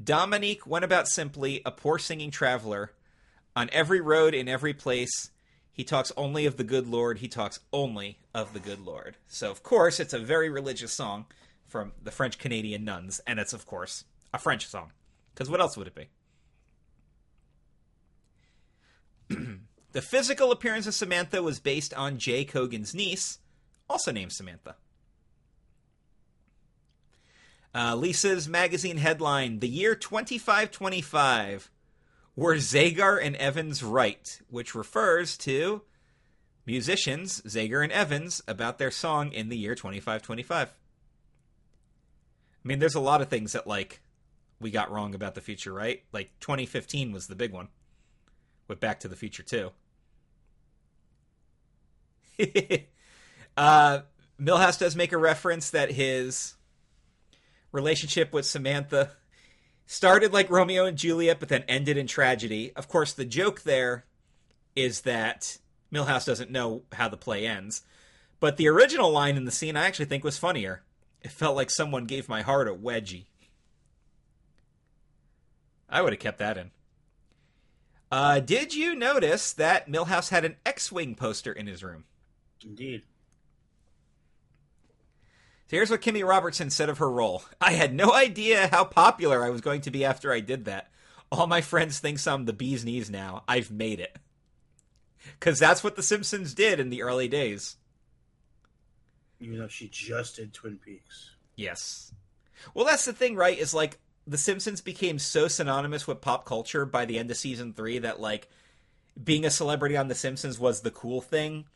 Dominique 0.03 0.67
went 0.67 0.85
about 0.85 1.09
simply, 1.09 1.63
a 1.67 1.71
poor 1.71 1.99
singing 1.99 2.31
traveler. 2.31 2.93
On 3.57 3.69
every 3.73 4.01
road, 4.01 4.35
in 4.35 4.49
every 4.49 4.73
place, 4.73 5.31
he 5.73 5.85
talks 5.85 6.13
only 6.17 6.47
of 6.47 6.57
the 6.57 6.65
good 6.65 6.87
Lord. 6.87 7.19
He 7.19 7.29
talks 7.29 7.61
only 7.73 8.19
of 8.35 8.53
the 8.53 8.61
good 8.61 8.81
Lord. 8.81 9.17
So, 9.27 9.51
of 9.51 9.63
course, 9.63 10.01
it's 10.01 10.15
a 10.15 10.19
very 10.19 10.49
religious 10.49 10.93
song 10.93 11.27
from 11.67 11.93
the 12.03 12.11
French 12.11 12.39
Canadian 12.39 12.85
nuns, 12.85 13.21
and 13.27 13.39
it's, 13.39 13.53
of 13.53 13.67
course, 13.67 14.05
a 14.33 14.39
French 14.39 14.67
song. 14.67 14.93
Because 15.35 15.51
what 15.51 15.61
else 15.61 15.77
would 15.77 15.87
it 15.87 15.95
be? 15.95 16.09
the 19.93 20.03
physical 20.03 20.53
appearance 20.53 20.87
of 20.87 20.95
Samantha 20.95 21.43
was 21.43 21.61
based 21.61 21.95
on 21.95 22.19
Jay 22.19 22.45
Kogan's 22.45 22.95
niece, 22.95 23.39
also 23.89 24.13
named 24.13 24.33
Samantha. 24.33 24.77
Uh, 27.75 27.95
Lisa's 27.95 28.49
magazine 28.49 28.99
headline: 28.99 29.61
"The 29.61 29.69
year 29.69 29.95
2525." 29.95 31.71
Were 32.37 32.57
Zager 32.57 33.23
and 33.23 33.37
Evans 33.37 33.83
right? 33.83 34.41
Which 34.49 34.75
refers 34.75 35.37
to 35.39 35.83
musicians 36.65 37.43
Zager 37.43 37.83
and 37.83 37.93
Evans 37.93 38.41
about 38.47 38.79
their 38.79 38.91
song 38.91 39.33
in 39.33 39.49
the 39.49 39.59
year 39.59 39.75
2525. 39.75 40.69
I 40.69 42.69
mean, 42.69 42.79
there's 42.79 42.95
a 42.95 43.01
lot 43.01 43.21
of 43.21 43.29
things 43.29 43.53
that 43.53 43.67
like 43.67 44.01
we 44.61 44.71
got 44.71 44.91
wrong 44.91 45.15
about 45.15 45.35
the 45.35 45.41
future, 45.41 45.73
right? 45.73 46.03
Like 46.13 46.31
2015 46.41 47.13
was 47.13 47.27
the 47.27 47.35
big 47.35 47.53
one 47.53 47.69
with 48.69 48.81
Back 48.81 49.01
to 49.01 49.09
the 49.09 49.17
Future 49.17 49.43
too. 49.43 49.73
uh, 53.57 54.01
Milhouse 54.41 54.79
does 54.79 54.97
make 54.97 55.13
a 55.13 55.19
reference 55.19 55.71
that 55.71 55.91
his 55.91 56.55
relationship 57.73 58.33
with 58.33 58.47
Samantha 58.47 59.13
started 59.87 60.33
like 60.33 60.51
Romeo 60.51 60.85
and 60.85 60.97
Juliet, 60.97 61.41
but 61.41 61.49
then 61.49 61.65
ended 61.69 61.97
in 61.97 62.07
tragedy. 62.07 62.73
Of 62.77 62.89
course, 62.89 63.13
the 63.13 63.25
joke 63.25 63.63
there 63.63 64.05
is 64.77 65.03
that 65.03 65.59
Milhouse 65.93 66.27
doesn't 66.27 66.51
know 66.51 66.83
how 66.93 67.09
the 67.09 67.17
play 67.17 67.47
ends. 67.47 67.83
But 68.39 68.57
the 68.57 68.69
original 68.69 69.11
line 69.11 69.37
in 69.37 69.45
the 69.45 69.51
scene 69.51 69.77
I 69.77 69.87
actually 69.87 70.07
think 70.07 70.25
was 70.25 70.39
funnier. 70.39 70.83
It 71.23 71.31
felt 71.31 71.57
like 71.57 71.71
someone 71.71 72.07
gave 72.07 72.29
my 72.29 72.43
heart 72.43 72.69
a 72.69 72.75
wedgie. 72.75 73.27
I 75.89 76.01
would 76.01 76.13
have 76.13 76.21
kept 76.21 76.39
that 76.39 76.57
in. 76.57 76.71
Uh, 78.11 78.41
did 78.41 78.75
you 78.75 78.95
notice 78.95 79.53
that 79.53 79.89
Milhouse 79.89 80.31
had 80.31 80.45
an 80.45 80.57
X 80.65 80.91
Wing 80.91 81.15
poster 81.15 81.53
in 81.53 81.67
his 81.67 81.85
room? 81.85 82.05
Indeed. 82.65 83.03
So 85.71 85.77
here's 85.77 85.91
what 85.91 86.01
Kimmy 86.01 86.27
Robertson 86.27 86.69
said 86.69 86.89
of 86.89 86.99
her 86.99 87.09
role. 87.09 87.45
I 87.61 87.75
had 87.75 87.95
no 87.95 88.13
idea 88.13 88.67
how 88.73 88.83
popular 88.83 89.45
I 89.45 89.51
was 89.51 89.61
going 89.61 89.83
to 89.83 89.91
be 89.93 90.05
after 90.05 90.33
I 90.33 90.41
did 90.41 90.65
that. 90.65 90.91
All 91.31 91.47
my 91.47 91.61
friends 91.61 92.01
think 92.01 92.19
I'm 92.27 92.45
the 92.45 92.53
bee's 92.53 92.85
knees 92.85 93.09
now. 93.09 93.45
I've 93.47 93.71
made 93.71 94.01
it. 94.01 94.19
Because 95.39 95.61
that's 95.61 95.85
what 95.85 95.95
The 95.95 96.03
Simpsons 96.03 96.55
did 96.55 96.81
in 96.81 96.91
the 96.91 97.03
early 97.03 97.29
days. 97.29 97.77
Even 99.39 99.61
though 99.61 99.69
she 99.69 99.87
just 99.87 100.35
did 100.35 100.53
Twin 100.53 100.77
Peaks. 100.85 101.37
Yes. 101.55 102.11
Well, 102.75 102.85
that's 102.85 103.05
the 103.05 103.13
thing, 103.13 103.37
right? 103.37 103.57
Is 103.57 103.73
like 103.73 104.01
The 104.27 104.39
Simpsons 104.39 104.81
became 104.81 105.21
so 105.21 105.47
synonymous 105.47 106.05
with 106.05 106.21
pop 106.21 106.47
culture 106.47 106.85
by 106.85 107.05
the 107.05 107.17
end 107.17 107.31
of 107.31 107.37
season 107.37 107.75
three 107.75 108.01
that, 108.01 108.19
like, 108.19 108.49
being 109.23 109.45
a 109.45 109.51
celebrity 109.51 109.97
on 109.97 110.09
The 110.09 110.17
Simpsons 110.17 110.59
was 110.59 110.81
the 110.81 110.91
cool 110.91 111.21
thing 111.21 111.67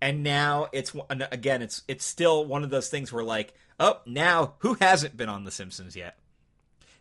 and 0.00 0.22
now 0.22 0.68
it's 0.72 0.94
again 1.30 1.62
it's 1.62 1.82
it's 1.88 2.04
still 2.04 2.44
one 2.44 2.62
of 2.62 2.70
those 2.70 2.88
things 2.88 3.12
where 3.12 3.24
like 3.24 3.54
oh 3.80 4.00
now 4.06 4.54
who 4.58 4.74
hasn't 4.74 5.16
been 5.16 5.28
on 5.28 5.44
the 5.44 5.50
simpsons 5.50 5.96
yet? 5.96 6.18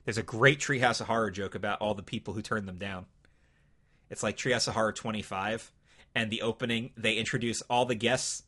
There's 0.03 0.17
a 0.17 0.23
great 0.23 0.59
treehouse 0.59 1.01
of 1.01 1.07
horror 1.07 1.31
joke 1.31 1.55
about 1.55 1.81
all 1.81 1.95
the 1.95 2.03
people 2.03 2.35
who 2.35 2.41
turned 2.41 2.67
them 2.67 2.77
down. 2.77 3.07
It's 4.09 4.21
like 4.21 4.37
treehouse 4.37 4.67
of 4.67 4.75
horror 4.75 4.93
25 4.93 5.71
and 6.13 6.29
the 6.29 6.41
opening 6.41 6.91
they 6.95 7.13
introduce 7.13 7.61
all 7.63 7.85
the 7.85 7.95
guests 7.95 8.43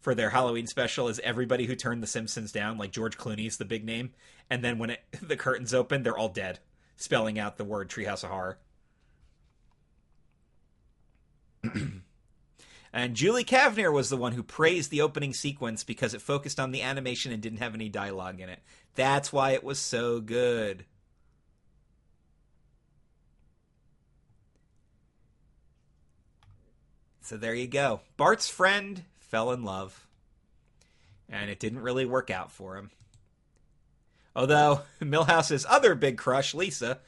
for 0.00 0.14
their 0.14 0.30
halloween 0.30 0.66
special 0.66 1.08
is 1.08 1.20
everybody 1.20 1.66
who 1.66 1.76
turned 1.76 2.02
the 2.02 2.06
simpsons 2.06 2.52
down 2.52 2.78
like 2.78 2.90
george 2.90 3.16
clooney's 3.16 3.56
the 3.56 3.64
big 3.64 3.84
name. 3.84 4.10
And 4.48 4.64
then 4.64 4.78
when 4.78 4.90
it, 4.90 5.00
the 5.22 5.36
curtains 5.36 5.72
open 5.72 6.02
they're 6.02 6.18
all 6.18 6.28
dead 6.28 6.58
spelling 6.96 7.38
out 7.38 7.56
the 7.56 7.64
word 7.64 7.88
treehouse 7.88 8.24
of 8.24 8.30
horror 8.30 8.58
And 12.92 13.14
Julie 13.14 13.44
Kavner 13.44 13.92
was 13.92 14.10
the 14.10 14.16
one 14.16 14.32
who 14.32 14.42
praised 14.42 14.90
the 14.90 15.00
opening 15.00 15.32
sequence 15.32 15.84
because 15.84 16.12
it 16.12 16.20
focused 16.20 16.58
on 16.58 16.72
the 16.72 16.82
animation 16.82 17.30
and 17.32 17.40
didn't 17.40 17.60
have 17.60 17.74
any 17.74 17.88
dialogue 17.88 18.40
in 18.40 18.48
it. 18.48 18.60
That's 18.96 19.32
why 19.32 19.52
it 19.52 19.62
was 19.62 19.78
so 19.78 20.20
good. 20.20 20.84
So 27.22 27.36
there 27.36 27.54
you 27.54 27.68
go. 27.68 28.00
Bart's 28.16 28.48
friend 28.48 29.04
fell 29.20 29.52
in 29.52 29.62
love. 29.62 30.08
And 31.28 31.48
it 31.48 31.60
didn't 31.60 31.82
really 31.82 32.04
work 32.04 32.28
out 32.28 32.50
for 32.50 32.76
him. 32.76 32.90
Although 34.34 34.80
Milhouse's 35.00 35.64
other 35.68 35.94
big 35.94 36.18
crush, 36.18 36.54
Lisa, 36.54 36.98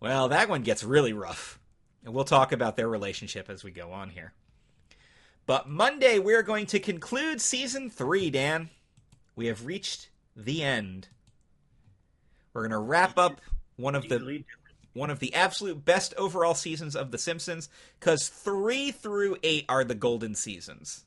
well, 0.00 0.28
that 0.28 0.48
one 0.48 0.62
gets 0.62 0.82
really 0.82 1.12
rough. 1.12 1.58
And 2.02 2.14
we'll 2.14 2.24
talk 2.24 2.52
about 2.52 2.76
their 2.76 2.88
relationship 2.88 3.50
as 3.50 3.62
we 3.62 3.70
go 3.70 3.92
on 3.92 4.08
here. 4.08 4.32
But 5.46 5.68
Monday, 5.68 6.18
we're 6.18 6.42
going 6.42 6.66
to 6.66 6.78
conclude 6.78 7.40
season 7.40 7.90
three, 7.90 8.30
Dan. 8.30 8.70
We 9.36 9.46
have 9.46 9.66
reached 9.66 10.08
the 10.34 10.62
end. 10.62 11.08
We're 12.52 12.62
going 12.62 12.70
to 12.70 12.78
wrap 12.78 13.18
up 13.18 13.40
one 13.76 13.94
of 13.94 14.08
the 14.08 14.44
one 14.94 15.10
of 15.10 15.18
the 15.18 15.34
absolute 15.34 15.84
best 15.84 16.14
overall 16.16 16.54
seasons 16.54 16.94
of 16.94 17.10
The 17.10 17.18
Simpsons 17.18 17.68
because 17.98 18.28
three 18.28 18.92
through 18.92 19.36
eight 19.42 19.64
are 19.68 19.82
the 19.82 19.96
golden 19.96 20.36
seasons. 20.36 21.04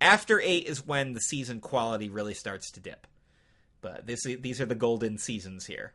After 0.00 0.40
eight 0.40 0.66
is 0.66 0.86
when 0.86 1.12
the 1.12 1.20
season 1.20 1.60
quality 1.60 2.08
really 2.08 2.34
starts 2.34 2.70
to 2.72 2.80
dip. 2.80 3.06
But 3.82 4.06
this 4.06 4.24
these 4.24 4.60
are 4.60 4.66
the 4.66 4.74
golden 4.74 5.18
seasons 5.18 5.66
here. 5.66 5.92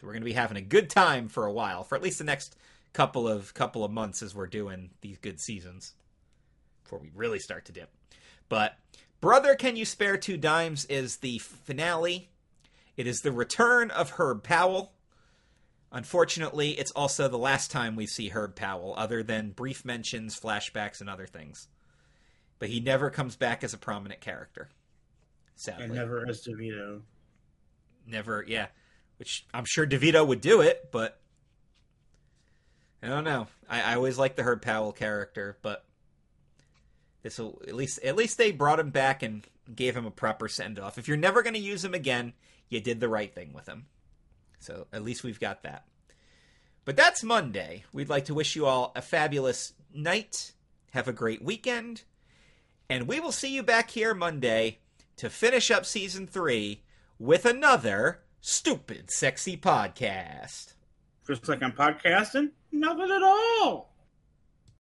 So 0.00 0.06
we're 0.06 0.12
going 0.12 0.22
to 0.22 0.26
be 0.26 0.32
having 0.32 0.56
a 0.56 0.62
good 0.62 0.88
time 0.88 1.28
for 1.28 1.44
a 1.44 1.52
while, 1.52 1.82
for 1.82 1.96
at 1.96 2.02
least 2.02 2.18
the 2.18 2.24
next 2.24 2.56
couple 2.92 3.28
of 3.28 3.52
couple 3.52 3.84
of 3.84 3.90
months 3.90 4.22
as 4.22 4.34
we're 4.34 4.46
doing 4.46 4.90
these 5.02 5.18
good 5.18 5.40
seasons 5.40 5.94
before 6.88 6.98
we 6.98 7.10
really 7.14 7.38
start 7.38 7.66
to 7.66 7.72
dip. 7.72 7.90
But 8.48 8.78
Brother 9.20 9.54
Can 9.54 9.76
You 9.76 9.84
Spare 9.84 10.16
Two 10.16 10.38
Dimes 10.38 10.86
is 10.86 11.18
the 11.18 11.38
finale. 11.38 12.30
It 12.96 13.06
is 13.06 13.20
the 13.20 13.30
return 13.30 13.90
of 13.90 14.12
Herb 14.12 14.42
Powell. 14.42 14.92
Unfortunately, 15.92 16.70
it's 16.70 16.90
also 16.92 17.28
the 17.28 17.38
last 17.38 17.70
time 17.70 17.94
we 17.94 18.06
see 18.06 18.30
Herb 18.30 18.56
Powell, 18.56 18.94
other 18.96 19.22
than 19.22 19.50
brief 19.50 19.84
mentions, 19.84 20.38
flashbacks, 20.38 21.00
and 21.00 21.10
other 21.10 21.26
things. 21.26 21.68
But 22.58 22.70
he 22.70 22.80
never 22.80 23.10
comes 23.10 23.36
back 23.36 23.62
as 23.62 23.74
a 23.74 23.78
prominent 23.78 24.20
character. 24.20 24.70
Sadly. 25.56 25.84
And 25.84 25.94
never 25.94 26.26
as 26.26 26.42
DeVito. 26.42 27.02
Never, 28.06 28.44
yeah. 28.48 28.68
Which 29.18 29.46
I'm 29.52 29.64
sure 29.66 29.86
DeVito 29.86 30.26
would 30.26 30.40
do 30.40 30.62
it, 30.62 30.88
but 30.90 31.20
I 33.02 33.08
don't 33.08 33.24
know. 33.24 33.46
I, 33.68 33.82
I 33.82 33.94
always 33.94 34.18
like 34.18 34.36
the 34.36 34.42
Herb 34.42 34.62
Powell 34.62 34.92
character, 34.92 35.58
but 35.62 35.84
this 37.22 37.38
will 37.38 37.60
at 37.66 37.74
least 37.74 38.02
at 38.02 38.16
least 38.16 38.38
they 38.38 38.52
brought 38.52 38.80
him 38.80 38.90
back 38.90 39.22
and 39.22 39.46
gave 39.74 39.96
him 39.96 40.06
a 40.06 40.10
proper 40.10 40.48
send 40.48 40.78
off. 40.78 40.98
If 40.98 41.08
you're 41.08 41.16
never 41.16 41.42
going 41.42 41.54
to 41.54 41.60
use 41.60 41.84
him 41.84 41.94
again, 41.94 42.32
you 42.68 42.80
did 42.80 43.00
the 43.00 43.08
right 43.08 43.32
thing 43.32 43.52
with 43.52 43.68
him. 43.68 43.86
So 44.60 44.86
at 44.92 45.04
least 45.04 45.24
we've 45.24 45.40
got 45.40 45.62
that. 45.62 45.84
But 46.84 46.96
that's 46.96 47.22
Monday. 47.22 47.84
We'd 47.92 48.08
like 48.08 48.24
to 48.26 48.34
wish 48.34 48.56
you 48.56 48.66
all 48.66 48.92
a 48.96 49.02
fabulous 49.02 49.74
night. 49.92 50.52
Have 50.92 51.06
a 51.06 51.12
great 51.12 51.42
weekend. 51.42 52.02
And 52.88 53.06
we 53.06 53.20
will 53.20 53.32
see 53.32 53.54
you 53.54 53.62
back 53.62 53.90
here 53.90 54.14
Monday 54.14 54.78
to 55.16 55.28
finish 55.28 55.70
up 55.70 55.84
season 55.84 56.26
three 56.26 56.82
with 57.18 57.44
another 57.44 58.20
stupid, 58.40 59.10
sexy 59.10 59.56
podcast. 59.56 60.72
Just 61.26 61.46
like 61.46 61.62
I'm 61.62 61.72
podcasting? 61.72 62.52
Nothing 62.72 63.10
at 63.10 63.22
all. 63.22 63.92